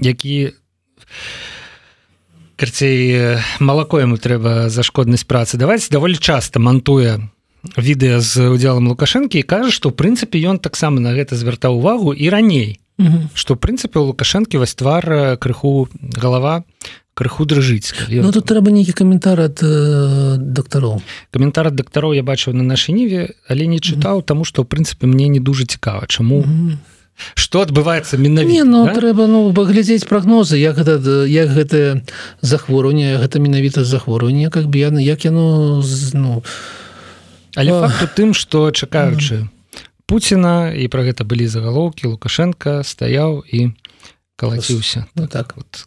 [0.00, 0.52] які
[2.60, 7.24] карцей малако яму трэба за шкоднасць працы даваць даволі часта мантуе
[7.76, 12.12] відэа з удзелам лукашэнкі і кажа што ў прынцыпе ён таксама на гэта звяртаў увагу
[12.12, 12.76] і раней
[13.32, 15.88] што ў прынцыпе у лукашэнкі вось твар крыху
[16.20, 16.64] галава
[17.16, 21.00] крыху дрыжыць Ну тут трэба нейкі каментар ад э, дактароў
[21.32, 25.08] каментар ад дактароў я бачыў на нашай ніве але не чытаў таму што ў прынцыпе
[25.08, 26.76] мне не дужа цікава чаму Мгм.
[27.34, 28.94] Што адбываецца Не, менавіта ну да?
[28.94, 32.02] трэба ну паглядзець прагнозы як гэта як гэтае
[32.40, 35.82] захворванне гэта менавіта захворванне как бы яно як яно
[36.14, 36.42] ну
[37.56, 37.90] але Ох.
[37.90, 39.48] факт у тым што чакаючы
[40.10, 43.70] Пуціна і пра гэта былі загалоўкі лукашенко стаяў і
[44.36, 45.86] калаціўся ну так вот.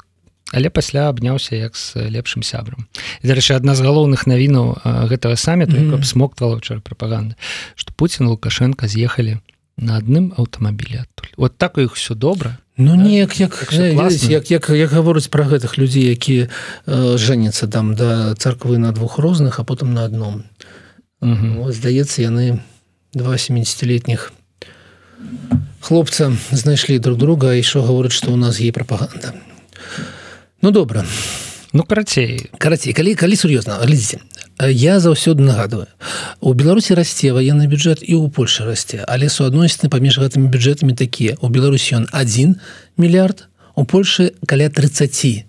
[0.54, 2.88] але пасля абняўся як з лепшым сябрам
[3.24, 5.96] дарэчы адна з галоўных навінаў а, гэтага саміту mm.
[5.98, 7.36] абсмоктвала ўчора прапаганда
[7.76, 9.42] што Пуін Лукашенко з'ехалі
[9.78, 13.04] на адным аўтамабілі адтуль вот так у іх все добра Ну Да?
[13.04, 16.50] неяк як ведаеце, як як як гаворыць пра гэтых людзей якія
[16.86, 20.44] э, жэняцца там да царквы на двух розных а потым на адном
[21.22, 21.64] Мгм.
[21.64, 22.60] Вот, здаецца яны
[23.14, 24.34] два 70летніх
[25.80, 29.34] хлопца знайшлі друг друга і що гаворыць што ў нас є прапаганда
[30.62, 31.06] Ну добра
[31.74, 34.22] ну карацей карацей калі калі сур'ёзна глядзіце
[34.70, 35.90] я заўсёды нагадываю.
[36.40, 41.38] У беларусі расце военный бюджет і у польльше расце але суадносіны паміж гэтымі бюджэтамі такія
[41.42, 42.56] у беларусі ён 1
[42.98, 45.46] мільярд у польльше каля 30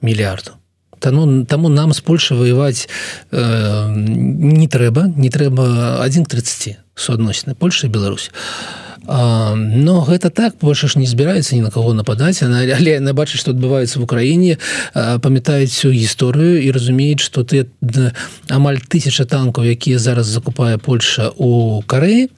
[0.00, 0.54] мільярдаў
[0.98, 2.88] Таму, таму нам з Польша воеваць
[3.30, 8.32] э, не трэба не трэба 130 суадносіны Польша і Беларусь
[9.06, 12.42] Но гэта так больше ж не збіраецца ні на кого нападаць.
[12.42, 14.58] Она але яна бачыць што адбываецца в Украіне
[14.94, 17.70] а, памятаюць всю гісторыю і разумеюць што ты
[18.50, 22.28] амаль тысяча танкаў якія зараз закупае Польша у Карэі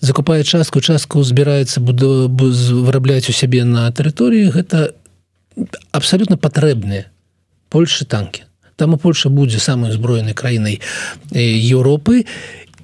[0.00, 4.52] закупае частку частку збіраецца буду вырабляць у сябе на тэрыторыі.
[4.52, 4.92] Гэта
[5.92, 7.08] абсалютна патрэбныя
[7.68, 8.44] Польшы танки
[8.80, 10.80] там у Польша будзе самой узброенай краінай
[11.32, 12.24] э, Еўропы.
[12.24, 12.26] і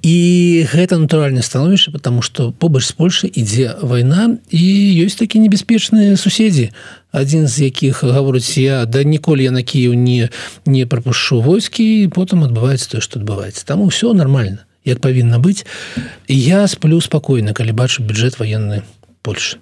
[0.06, 4.64] гэта натуральнае становішча потому что побач з Польшай ідзе вайна і
[5.02, 6.70] ёсць такі небяспечныя суседзі
[7.10, 10.30] адзін з якіх гаворыць я да ніколі я на Кіев не
[10.66, 15.66] не прапушчу войскі і потым адбываецца тое што адбываецца там усё нормально як павінна быць.
[16.30, 18.82] І я сплю спакойна калі бачу бюджэт военны
[19.22, 19.58] Польши.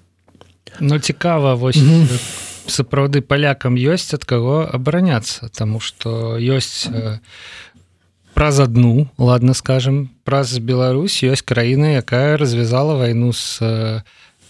[0.81, 2.09] Ну цікава вось Мгм.
[2.67, 7.19] сапраўды палякам ёсць ад каго абараняцца Таму што ёсць э,
[8.35, 14.01] праз адну ладно скажем праз Беларусь ёсць краіна якая развязала вайну з э,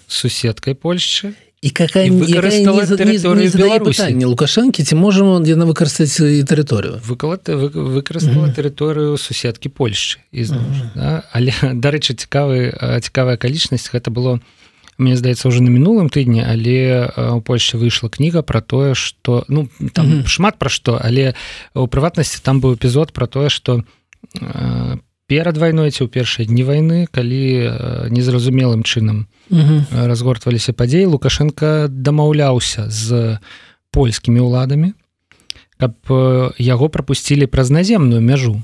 [0.09, 2.05] суседкай Польшчы і какая
[4.13, 8.57] не лукашэнкі ці можем он яна выкарыстаць і тэрыторыю выкалата вы, выкарыстала Мгм.
[8.57, 10.91] тэрыторыю суседкі Польшчы і зноў ж, Мгм.
[10.95, 11.23] да?
[11.33, 11.53] але
[11.85, 14.41] дарэчы цікавы э, цікавая акалічнасць гэта было
[14.99, 19.45] мне здаецца уже на мінулым тыдні але э, у Польше выйшла кніга про тое что
[19.49, 20.27] ну там Мгм.
[20.27, 21.35] шмат пра што але
[21.75, 23.83] у прыватнасці там быў эпізод про тое что
[24.41, 29.87] э, перад вайной ці ў першыя дні вайны калі э, незразумелым чынам Мгм.
[29.91, 33.39] э, разгортваліся падзеі лукашенко дамаўляўся з
[33.91, 34.93] польскімі ўладамі
[35.79, 35.95] каб
[36.59, 38.63] яго прапусцілі праз наземную мяжу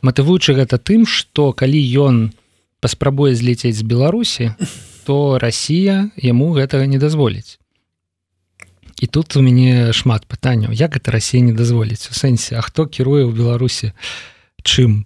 [0.00, 2.32] матывуючы гэта тым што калі ён
[2.80, 4.52] паспрабуе злецець з беларусі
[5.04, 7.60] то Росія яму гэтага не дазволіць
[9.00, 12.86] і тут у мяне шмат пытанняў як гэта Росія не дазволіць у сэнсе А хто
[12.86, 13.92] кіруе ў беларусі
[14.64, 15.04] чым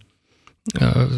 [0.74, 1.08] Э,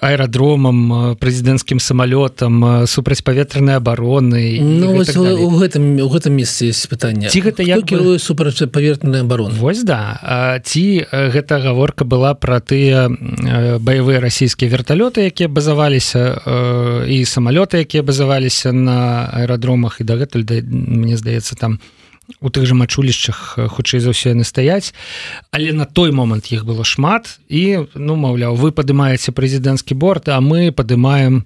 [0.00, 7.62] аэрадромам прэзідэнцкім самалётам супрацьпаветранай абароны ну, у гэтым у гэтым месцы есть пытанне ці гэта
[7.62, 10.60] як кіруе супрацьпаветранай абароны Вось да.
[10.64, 13.08] Ці гэта гаворка была пра тыя
[13.80, 21.16] баявыя расійскія верталёты якія базаваліся і самалёты якія базаваліся на аэрадромах і дагэтуль да, мне
[21.16, 22.03] здаецца там у
[22.40, 24.94] тых жа мачулішчах хутчэй за ўсё яны стаяць.
[25.50, 27.40] Але на той момант іх было шмат.
[27.48, 31.44] І ну маўляў вы падымаеце прэзідэнцкі борт а мы падымаем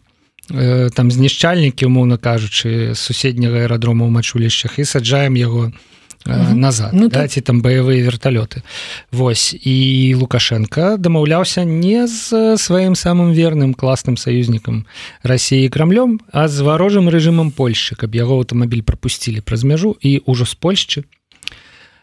[0.51, 6.55] э, там знішчальнікі умоўна кажучы суседняга аэрадрома ў мачулішчах і саджаем яго на угу.
[6.55, 8.63] назад ну, да, ці там баявыя верталёты
[9.13, 9.55] Вось.
[9.55, 14.87] І лукашенко дамаўляўся не з сваім самым верным класным саюзнікам
[15.23, 20.45] Росіі крамлём а з варожым рэжымам Польшчы каб яго аўтамабіль пропусцілі праз мяжу і ўжо
[20.45, 21.05] з Польшчы.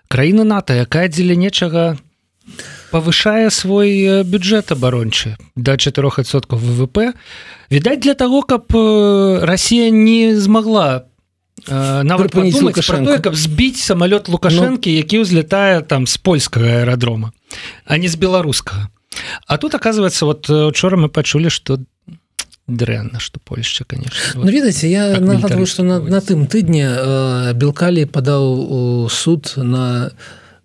[0.07, 1.97] Краіна НАТО якая дзеля нечага
[2.91, 7.13] повышае свой бюджет абарончы до 4сот ВВП
[7.69, 10.35] відаць для того каб Россия не
[11.67, 17.31] змогла по нават каб збіць самолет лукашэнкі ну, які ўзлетае там з польскага аэрадрома
[17.85, 18.89] а не з беларускага
[19.47, 21.79] А тут оказывается вот учора мы пачулі что
[22.67, 24.41] дрэнна что Польша конечно.
[24.43, 30.11] Ну, ведаце я нагадываю что на, на тым тыдні э, белкалі падаў суд на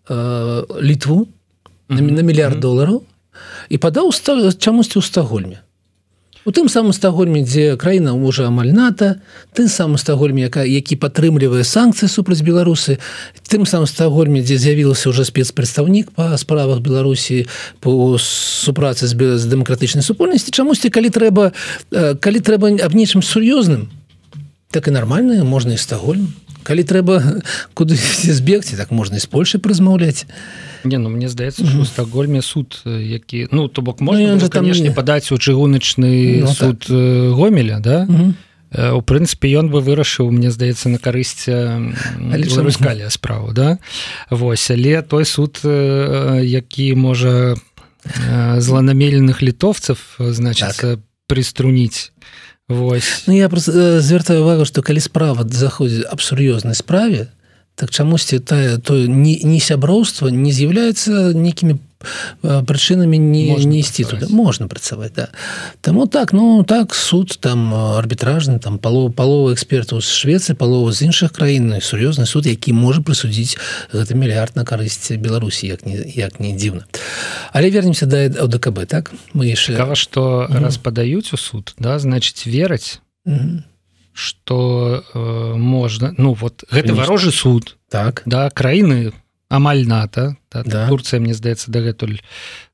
[0.08, 1.28] э, літву
[1.88, 2.10] mm -hmm.
[2.10, 3.02] на мільярд долараў
[3.68, 4.12] і падаў
[4.58, 5.60] чамусьці ў стагольме
[6.44, 9.20] у тым самым стагольме дзе краіна можа амаль ната
[9.52, 12.98] ты сам стагольме якая які падтрымлівае санкцыі супраць беларусы
[13.48, 17.46] тым самым стагольме дзе з'явілася уже спецпрадстаўнік па справах беларусі
[17.80, 21.52] по супрацы з з дэмакратычнай супольнасці чамусьці калі трэба
[22.20, 23.99] калі трэба аб нечым сур'ёзным
[24.70, 27.42] так і нармальна можна і стагольм калі трэба
[27.76, 30.26] куды збегці так можна і з Польшы прызмаўляць
[30.84, 34.94] не ну мне здаецца что стагольме суд які ну то бок можна ну, конечно не...
[34.94, 37.34] падаць у чыгуначны ну, суд так.
[37.34, 38.06] гомеля да?
[38.70, 43.78] У прынцыпе ён бы вырашыў мне здаецца на карысць беларускалі справу да?
[44.30, 47.56] Вось але той суд які можа
[48.56, 51.00] зланамеленых літовцаў значит так.
[51.26, 52.12] приструніць
[52.70, 53.24] Вось.
[53.26, 53.50] Ну, я
[54.00, 57.26] звяртаю увагу што калі справа заходзіць аб сур'ёзнай справе
[57.74, 61.82] так чамусьці тая то не, не сяброўства не з'яўляецца нейкімі
[62.40, 64.30] прычынамі не не ісці туды.
[64.30, 65.28] можна працаваць да.
[65.80, 71.10] Таму так ну так суд там арбітражны там палова палова экспертаў з Швецыі палова з
[71.10, 73.58] іншых краін сур'ёзны суд які можа прысудзіць
[73.92, 76.86] гэты мільярд на карысці Беларусі як не як не дзіўна
[77.52, 79.12] але вернемся да ОДКБ так?
[79.32, 83.00] Мы яшчэ што раз падаюць у суд да значыць вераць
[84.12, 88.22] что э, можна ну вот гэта варожы суд так.
[88.26, 89.12] да краіны
[89.48, 90.88] амаль ната да, да.
[90.88, 92.20] Турцыя мне здаецца дагэтуль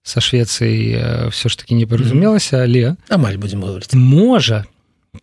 [0.02, 3.94] са Швецыяй э, все ж таки не паразумелася але амаль будем говорить.
[3.94, 4.66] Можа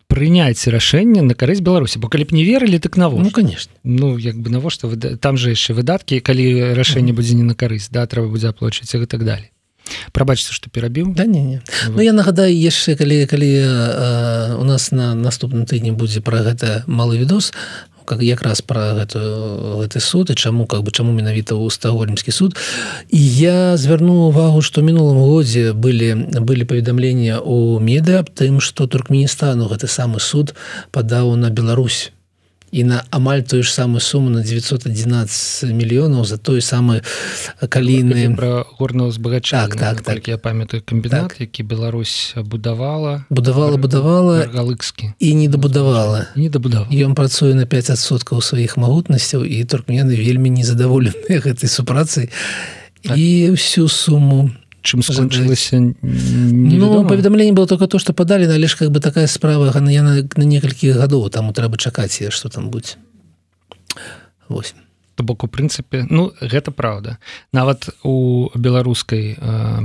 [0.06, 3.72] прыняць рашэнне на карысць беларусі бо калі б не верылі так на ну конечно.
[3.82, 7.90] Ну як бы навошта вы там же яшчэ выдаткі калі рашэнне будзе не на карысць
[7.90, 9.50] да трэба будзе аплачваць і так далее.
[10.12, 11.62] Прабачце что перабіў да не, не.
[11.88, 16.84] Ну, я нагадаю яшчэ калі калі а, у нас на наступным тыдні будзе про гэта
[16.86, 17.52] малы відос
[18.04, 19.20] как якраз про гэту
[19.82, 22.56] гэты суд і чаму как бы чаму менавіта ў стагольмскі суд.
[23.10, 28.86] І я звярну увагу что мінулым годзе былі былі паведамлення у медыа аб тым что
[28.86, 30.54] туркменістану гэты самы суд
[30.90, 32.13] падаў на Беларусь
[32.74, 37.06] і на амаль тую ж самую суму на 911 мільёнаў за той самы
[37.62, 40.28] каліны про горного збагача так, так, так.
[40.28, 41.40] я памятаю камбінат так.
[41.40, 48.42] які Беларусь будавала будавала будавала галыкскі і не дабудавала не дабудаў ён працуе на 5соткаў
[48.42, 52.34] сваіх магутнасцяў і туркмены вельмі незадаволеныя гэтай супрацай
[53.04, 58.76] і всю суму на чым скончылася ну, паведамленне было только то что падалі але ж
[58.76, 62.96] как бы такая справа я на, некалькі гадоў таму трэба чакаць я что там будь
[64.48, 64.76] восьось
[65.14, 67.18] то бок у прынцыпе ну гэта праўда.
[67.52, 69.82] Нават у беларускай э,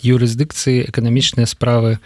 [0.00, 1.98] юрысдыкцыі эканамічныя справы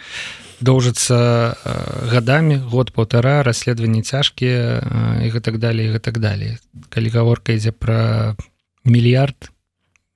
[0.59, 7.55] доўжацца э, гадамі год полтора расследаванні цяжкія э, і гэтак далее гэтак далее калі гаворка
[7.55, 8.35] ідзе пра
[8.83, 9.51] мільярд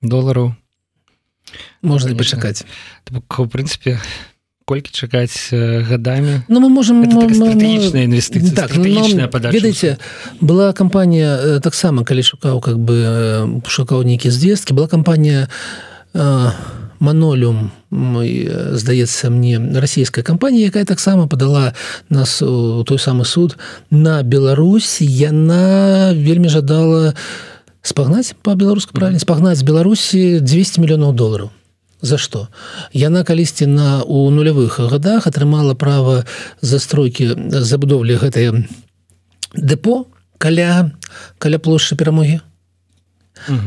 [0.02, 0.52] долараў
[1.82, 2.64] можна і пачакаць
[3.12, 3.98] у прынцыпе
[4.64, 7.04] колькі чакаць гадамі Ну мы можем
[8.08, 8.72] інвестыцыя так,
[9.52, 9.98] ведаеце
[10.40, 15.48] была кампанія таксама калі шукаў как бы шукаў нейкі звесткі была кампанія
[17.04, 21.74] манолюм мой здаецца мне расійская кампанія якая таксама падала
[22.08, 23.58] нас у той самы суд
[23.90, 27.14] на Беларусі яна вельмі жадала
[27.84, 29.20] спагнаць по-беларуску правильно?
[29.20, 31.50] Спагнаць з Беларусі 200 мільёнаў долараў
[32.00, 32.48] за что?
[32.92, 36.24] Яна калісьці на у нулявых годах атрымала права
[36.60, 38.66] застройки забудовлі гэтае
[39.54, 40.06] депо
[40.38, 40.92] каля
[41.38, 42.40] каля плошчы перамогі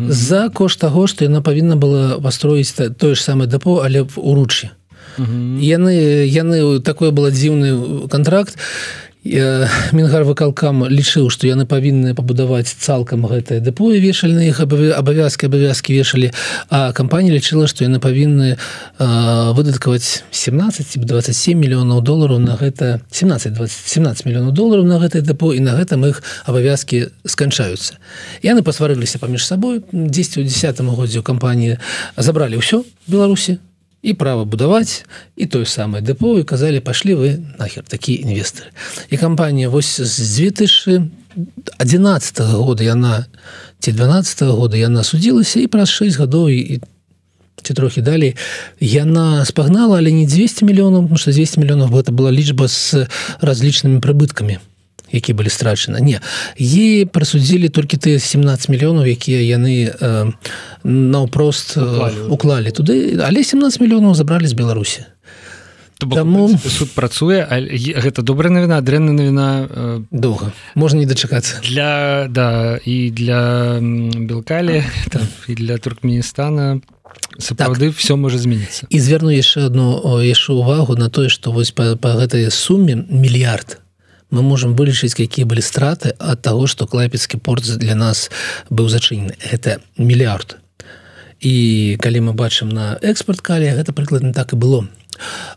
[0.09, 4.71] за кошт таго што яна павінна была пастроіць тое ж самае депо але в уручы
[5.17, 5.93] яны
[6.25, 8.57] яны такое было дзіўны контракт
[9.91, 16.31] мінгар выкалкам лічыў што яны павінны пабудаваць цалкам гэтае дэпоі вешальны іх абавязкі абавязкі вешалі.
[16.69, 18.55] А кампанія лічыла што яны павінны
[18.97, 25.59] выдаткаваць 17 27 мільёнаў долараў на гэта 17 17 мільёнаў долараў на гэтай дэпо і
[25.59, 27.99] на гэтым іх абавязкі сканчаюцца.
[28.41, 31.77] Яны пасварыліся паміж сабой 10 у 10 годзе ў кампаніі
[32.15, 33.59] забралі ўсё беларусі
[34.01, 38.69] і права будаваць і тое самае дэпо і казалі пашлі вы нахер такі інвестары
[39.09, 43.25] і кампанія вось з 2011 года яна
[43.79, 46.81] ці 12 -го года яна судзілася і праз 6 гадоў і
[47.63, 48.35] ці трохі далей
[48.79, 53.07] яна спагнала але не 200 мільёнаў что 200 мільёнаў гэта была лічба з
[53.41, 54.59] разлічнымі прыбыткамі
[55.11, 56.01] які былі страчаны.
[56.01, 56.19] Не
[56.59, 60.31] е прасудзілі толькі ты 17 мільёнаў якія яны э,
[60.83, 62.71] наўпрост э, уклалі.
[62.71, 63.19] туды.
[63.19, 65.05] Але 17 мільёнаў забралі з беларусі.
[65.97, 66.53] Таму...
[66.57, 67.41] суд працуе
[67.97, 70.03] гэта добрая навіна дрэнна навіна э...
[70.11, 70.53] доўга.
[70.75, 71.57] Можна не дачакацца.
[71.65, 74.83] для да і для белкалі
[75.47, 76.81] і для туркменістана.
[77.39, 77.97] Сапраўды так.
[77.97, 78.85] все можа змяніцца.
[78.89, 83.81] І зверну яшчэ одну яшчэ увагу на тое што вось па, па гэтай суме мільярд
[84.31, 88.29] мы можем вылічыць якія былі страты ад таго што клайпецкі порт для нас
[88.69, 90.57] быў зачынены это мільярд
[91.39, 94.87] і калі мы бачым на экспорт калія гэта прыкладна так і было.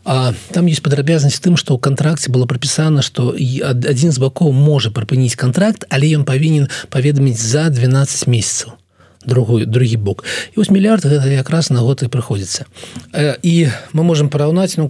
[0.05, 4.53] А там есть падрабязнасць тым што ў кантракце было прапісана што і адзін з бакоў
[4.53, 8.77] можа прыпыніць контракт але ён павінен паведаміць за 12 месяцаў
[9.25, 10.25] другой другі бок.
[10.53, 12.65] І вось мільярд гэта якраз на год і прыходзіцца
[13.41, 14.89] і мы можемм параўнаць ну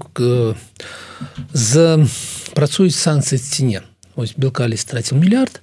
[1.52, 2.08] з
[2.56, 3.82] працуюць санкцыі ці не?
[4.16, 5.62] Ось белкалі страціў мільярд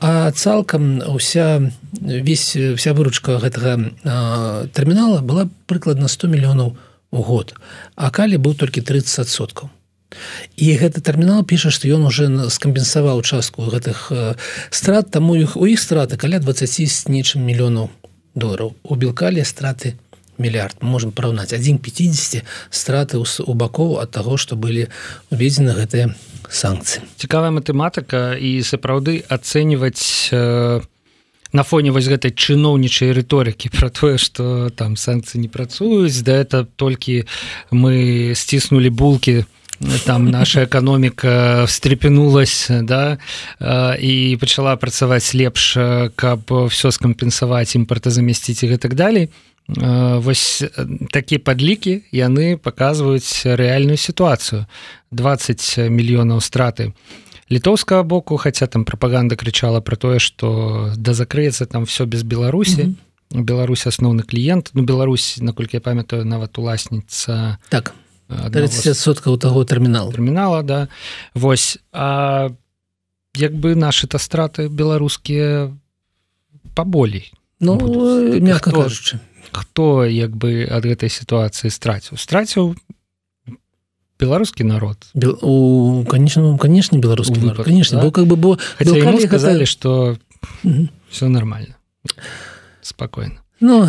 [0.00, 6.76] а цалкам уся весь вся выручка гэтага тэрмінала была прыкладна 100 мільёнаў
[7.10, 7.56] у год
[7.96, 9.72] а калі быў толькі 30 соткаў.
[10.56, 14.12] І гэты тэрмінал піша што ён уже скампенсаваў частку гэтых
[14.70, 17.88] страт таму іх у іх страты каля 20 з нечым мільёнаў
[18.36, 18.76] долараў.
[18.84, 19.96] У белкалі страты
[20.38, 20.80] мільярд.
[20.80, 24.88] Можем параўнаць 150 страты у бакоў ад таго што былі
[25.30, 26.14] уведзены гэтыя
[26.50, 30.80] санкцыі цікавая матэматыка і сапраўды ацэньваць э,
[31.52, 36.66] на фоне вось гэтай чыноўнічай рыторыкі про тое что там санкцыі не працуюць да это
[36.76, 37.24] толькі
[37.70, 39.44] мы сціснули булки
[40.04, 43.18] там наша эканоміка встрепенулась да
[43.60, 45.76] і пачала працаваць лепш
[46.16, 49.30] каб все скампенсаваць імпартазамясціць і гэтак далей
[49.68, 50.62] вось
[51.10, 54.66] такія падлікі яны паказваюць рэальную сітуацыю.
[55.10, 56.92] 20 мільёнаў страты
[57.50, 62.82] літоўскага боку хаця там прапаганда крычала про тое что да закрыецца там все без беларусі.
[62.82, 63.42] Mm -hmm.
[63.42, 64.70] Беларусь асноўны кліент.
[64.74, 67.94] Ну Беларусь наколькі я памятаю нават уласніца так.
[68.28, 70.88] 30соткаў таго тэрмінал тэрмінала да.
[71.34, 72.50] Восьось а
[73.36, 75.70] як бы наши та страты беларускія
[76.74, 77.78] паболей Ну
[78.40, 79.18] мягко кажучы
[79.56, 82.20] хто як бы ад гэтай сітуацыі страціў?
[82.20, 82.76] Страціў
[84.20, 84.98] беларускі народ.
[85.14, 88.10] Бел, у конечно конечно беларускі народ конечно да?
[88.10, 88.58] как бы бо
[89.26, 90.16] сказали что
[91.10, 91.76] все нормально.
[92.82, 93.88] Спокойно Ну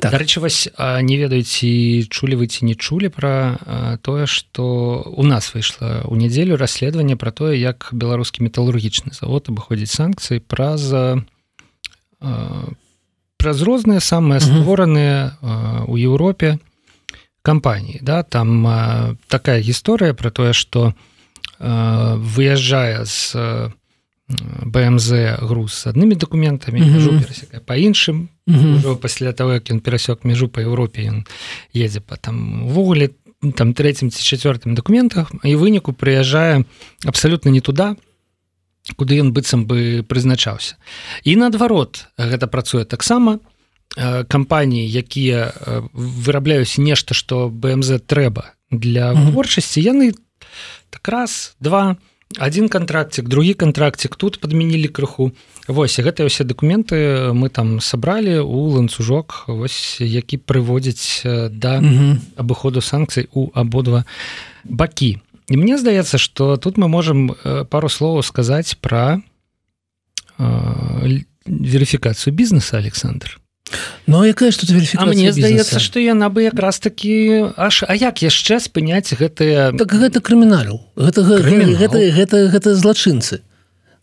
[0.00, 0.12] так.
[0.12, 6.06] дарэчы вось не ведаеце чулі вы ці не чулі пра тое што у нас выйшла
[6.06, 10.94] ў нядзелю расследаванне пра тое як беларускі металургічны завод абыходзіць санкцыі праз
[13.40, 15.40] праз розныя самыя створаныя
[15.88, 16.60] у Еўропе
[17.42, 20.92] кампаніі да там а, такая гісторыя про тое что
[21.60, 23.36] выязджае з
[24.64, 25.08] бмз
[25.40, 27.60] груз з аднымі документамі mm -hmm.
[27.64, 28.96] по іншым mm -hmm.
[28.96, 31.24] пасля того як ён перасек мяжу по Еўропе ён
[31.74, 33.10] едзе по там ввогуле
[33.54, 36.64] там третьим ці четвертым документах і выніку прыязджае
[37.06, 38.09] абсолютно не туда то
[38.96, 40.76] куды ён быццам бы прызначаўся.
[41.24, 43.38] І наадварот гэта працуе таксама
[43.96, 45.50] кампаніі якія
[45.92, 50.14] вырабляюць нешта што бмз трэба для вытворчасці яны
[50.90, 51.96] так раз два
[52.38, 55.32] один контрактик другі контрактик тут подмянілі крыху.
[55.66, 61.82] Вось гэтыя ўсе документы мы там сабралі у ланцужок вось які прыводзіць да
[62.38, 64.06] абыходу санкцый у абодва
[64.62, 65.18] бакі
[65.50, 69.20] і мне здаецца что тут мы можем э, пару слоў сказаць про
[70.38, 73.40] э, верыфікацыю бізнеса александр.
[74.06, 78.22] Ну якая ж тут верифікацыя мне здаецца што яна бы якраз такі аж а як
[78.22, 81.78] яшчэ спыняць гэтыя так гэта крымінал гэта, Крымінал?
[81.78, 83.42] гэта, гэта, гэта, гэта злачынцы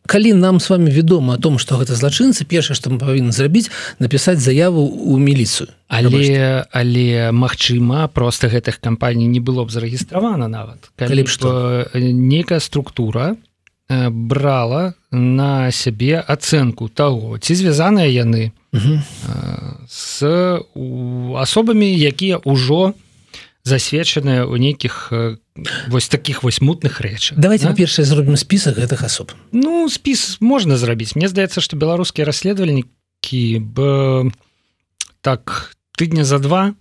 [0.08, 3.70] калі нам с вами вядома о том что гэта злачынцы першае што мы павінны зрабіць
[4.00, 10.90] напісаць заяву у міліцыю але але магчыма просто гэтых кампаній не было б зарэгістравана нават
[10.96, 11.86] Калі б што?
[11.94, 13.36] э, нейкая структура
[13.90, 19.02] э, брала на сябе ацэнку таго ці звязаныя яны Мгм.
[19.90, 22.94] з у- асобамі якія ўжо
[23.68, 25.36] засведчаныя ў нейкіх э,
[25.92, 27.76] вось таких вось мутных рэчах давайте да?
[27.76, 33.78] па-першае зробім спісак гэтых асоб Ну спіс можна зрабіць Мне здаецца што беларускія расследавальнікі б
[35.22, 36.72] так тыдня за два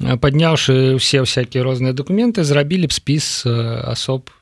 [0.00, 3.52] э, падняўшы ўсе всякие розныя документы зрабілі б спіс э,
[3.92, 4.32] асоб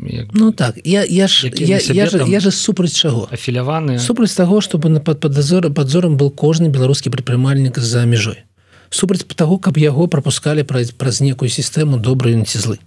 [0.00, 3.98] як бы Ну так я я ж я, я, ж, я же супраць чаго афіляваны
[3.98, 8.47] супраць таго чтобы на пад падазор падзорам был кожны беларускі прадпрымальнік за мяжой
[8.90, 12.78] супраць таго каб яго пропускалі праз праз некую сістэму добрую ці злы.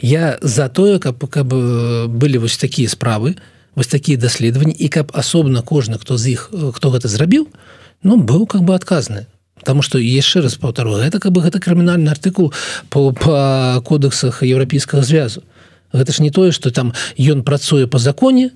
[0.00, 3.36] Я за тое каб каб э, былі вось такія справы
[3.74, 7.48] вось такія даследаванні і каб асобна кожны хто з іх э, хто гэта зрабіў
[8.02, 9.26] ну быў как бы адказны.
[9.62, 12.52] Таму што яшчэ раз паўтару гэта каб гэта крымінальны артыкул
[12.90, 15.42] по, по кодексах еўрапейскага звязу.
[15.92, 18.50] Гэта ж не тое што там ён працуе по законе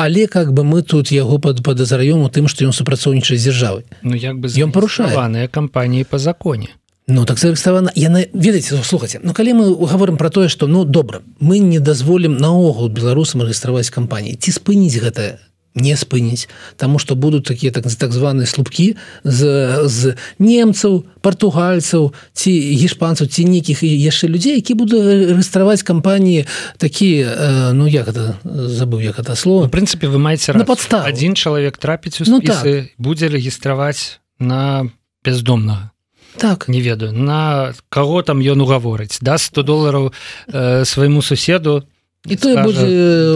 [0.00, 3.84] але как бы мы тут яго пад падазраём у тым што ён супрацоўнічае з дзяржавай.
[4.02, 6.72] Ну як бы Ён зарэгістраваныя кампаніі по законе.
[7.06, 11.20] Ну так зарэгістравана яна ведаеце слухаце Ну калі мы гаворым про тое што ну добра
[11.40, 14.40] мы не дазволім наогул беларусам рэгістраваць кампаніі.
[14.40, 15.36] Ці спыніць гэтае
[15.74, 19.40] не спыніць Таму што будуць такія так так званыя слупкі з,
[19.86, 25.00] з немцаў партугальцаў ці гішпанцаў ці нейкіх і яшчэ людзей які будуць
[25.30, 26.46] рэгістраваць кампаніі
[26.78, 31.06] такія ну як это забыў як это у слово прынцыпе вы маеце На падставу.
[31.06, 34.90] адзін чалавек трапіць у Ну, спісы будзе рэгістраваць на
[35.24, 35.90] бездомнага
[36.36, 36.68] так.
[36.68, 40.12] Не ведаю на каго там ён угаворыць да 100 долараў
[40.48, 41.84] э, свайму суседу
[42.28, 42.84] І тое будзе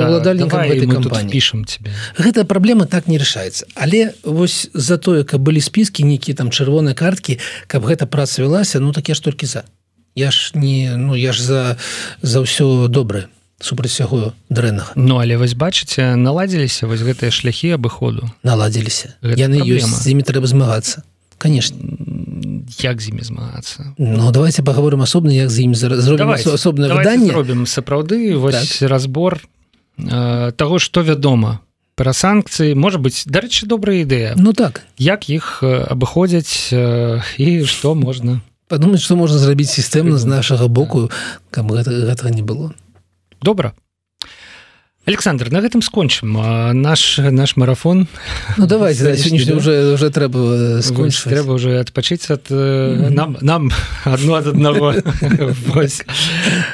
[0.05, 1.33] ўладальнікам гэтай кампаніі.
[1.33, 1.89] пішам тебе.
[2.21, 6.93] Гэта праблема так не рашаецца але вось за тое каб былі спіскі нейкія там чырвоныя
[6.93, 9.65] карткі каб гэта праца вялася ну так я ж толькі за.
[10.15, 11.77] Я ж не ну я ж за
[12.21, 14.93] за ўсё добрае супраць сяго дрэннага.
[15.01, 18.29] Ну але вось бачыце наладзіліся вось гэтыя шляхі абыходу.
[18.45, 19.17] Наладзіліся.
[19.25, 21.01] Яны ёсць з імі трэба змагацца.
[21.41, 21.81] Конечно
[22.81, 23.95] як з імі змагацца?
[23.99, 28.37] Ну давайте паговорым асобна як з зра- зробім Давайте, асо- асобнае давайте выданне зробім сапраўды
[28.37, 28.91] вось так.
[28.91, 29.41] разбор
[29.99, 31.61] э, того што вядома
[31.95, 32.75] пра санкцыі.
[32.75, 34.35] Можа быць дарэчы добрая ідэя.
[34.37, 34.83] Ну так.
[34.99, 38.41] Як іх абыходзяць э, і што можна?
[38.69, 41.11] Падумаць што можна зрабіць сістэмна з нашага боку
[41.51, 42.73] каб гэта, гэтага не было.
[43.43, 43.73] Добра
[45.07, 48.09] Александр на гэтым скончым А наш наш марафон
[48.57, 49.57] Ну давайте да, Сённяшні, да?
[49.57, 53.71] уже уже трэба э, Вось, скончваць трэба уже адпачыць ад э, нам нам
[54.05, 54.95] одно ад аднаго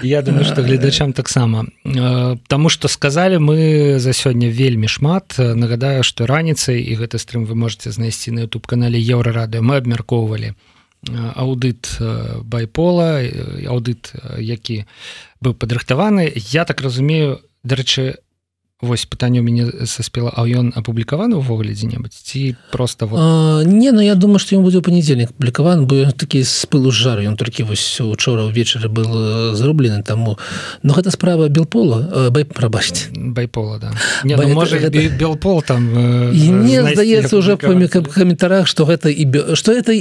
[0.03, 5.35] я думаю что гледачам таксама Э, Таму что сказали мы за сёння вельмі шмат.
[5.39, 9.77] Э, нагадаю что раніцай і гэты стрым вы можете знайсці на youtube канале еўрарадыо мы
[9.77, 14.85] абмяркоўвалі э, аўдыт э, байпола э, аўдыт э, які
[15.41, 18.17] быў падрыхтаваны я так разумею дарэчы
[18.81, 23.21] вось пытанне у мяне саспела а ён апублікаваны ўвогуле дзе-небудзь ці просто вот?
[23.21, 26.65] А, не ну я думаю что ён будзе ў панядзельнік публікаван бо ён такі з
[26.65, 30.41] пылу з жару ён толькі вось учора ўвечары был э, зроблены таму
[30.83, 33.13] но гэта справа белпола бай прабачце.
[33.13, 33.93] Байпола да.
[34.25, 38.89] Не, Бай- ну, можа гэта- белпол там э, і мне здаецца уже па каментарах что
[38.89, 39.93] гэта і бе- что это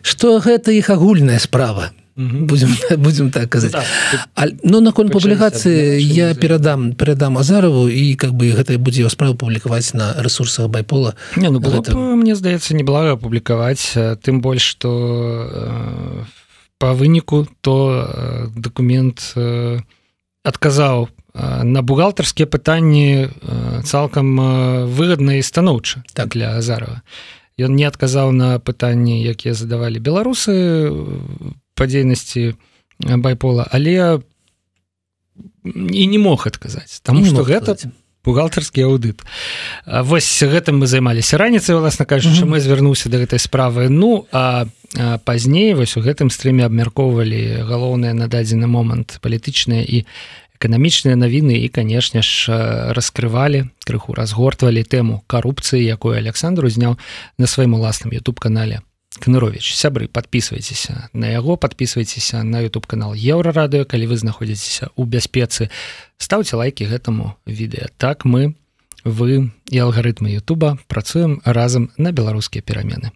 [0.00, 2.46] что гэта іх агульная справа Мгм.
[2.46, 7.88] будем будем так Ну, казаць так, тут А, ну наконт публікацыі я перадам перадам азарову
[7.88, 12.14] і как бы гэта будзе справу публікаваць на ресурсах байпола Не, ну было Гэта- б,
[12.14, 14.90] мне здаецца неблага апублікаваць э, тым больш што
[15.50, 16.24] э,
[16.78, 19.34] па выніку то дакумент
[20.44, 23.30] адказаў на бухгалтарскія пытанні
[23.82, 24.38] цалкам
[24.86, 26.28] выгадна і станоўча Так.
[26.28, 27.02] для азарова
[27.58, 30.54] Ён не адказаў на пытанні якія задавалі беларусы
[31.74, 32.54] па дзейнасці э,
[33.16, 34.22] байпола але
[35.64, 37.76] і не мог адказаць Таму што мог гэта
[38.24, 39.20] бухгалтарскі аўдыт
[39.84, 42.56] А вось гэтым мы займаліся раніцай уласна кажучы Мгм.
[42.56, 43.88] мы звярнуўся да гэтай справы.
[43.88, 44.66] Ну а
[45.24, 50.06] пазней вось у гэтым стриме абмяркоўвалі галоўныя на дадзены момант палітычныя і
[50.56, 52.54] эканамічныя навіны і канешне ж
[52.94, 56.96] раскрывалі крыху разгортвалі тэму карупцыі якую Александр узняў
[57.38, 58.80] на сваім уласным youtube канале
[59.18, 65.70] кнырович сябры подписывайтеся на яго подписывайтеся на youtube канал еўрарадыо калі вы знаходзіцеся у бяспецы.
[66.18, 67.90] Ставце лайки гэтаму відэа.
[67.96, 68.54] Так мы
[69.04, 73.12] вы і алгарытмы Ютуба працуем разам на беларускія перамены.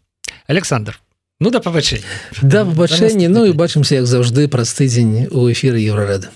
[0.46, 1.00] Александр
[1.40, 2.04] ну да пабачэння.
[2.42, 6.28] Да пабачэнні ну і бачымся як заўжды праз тыдзень у эфіры еўрарады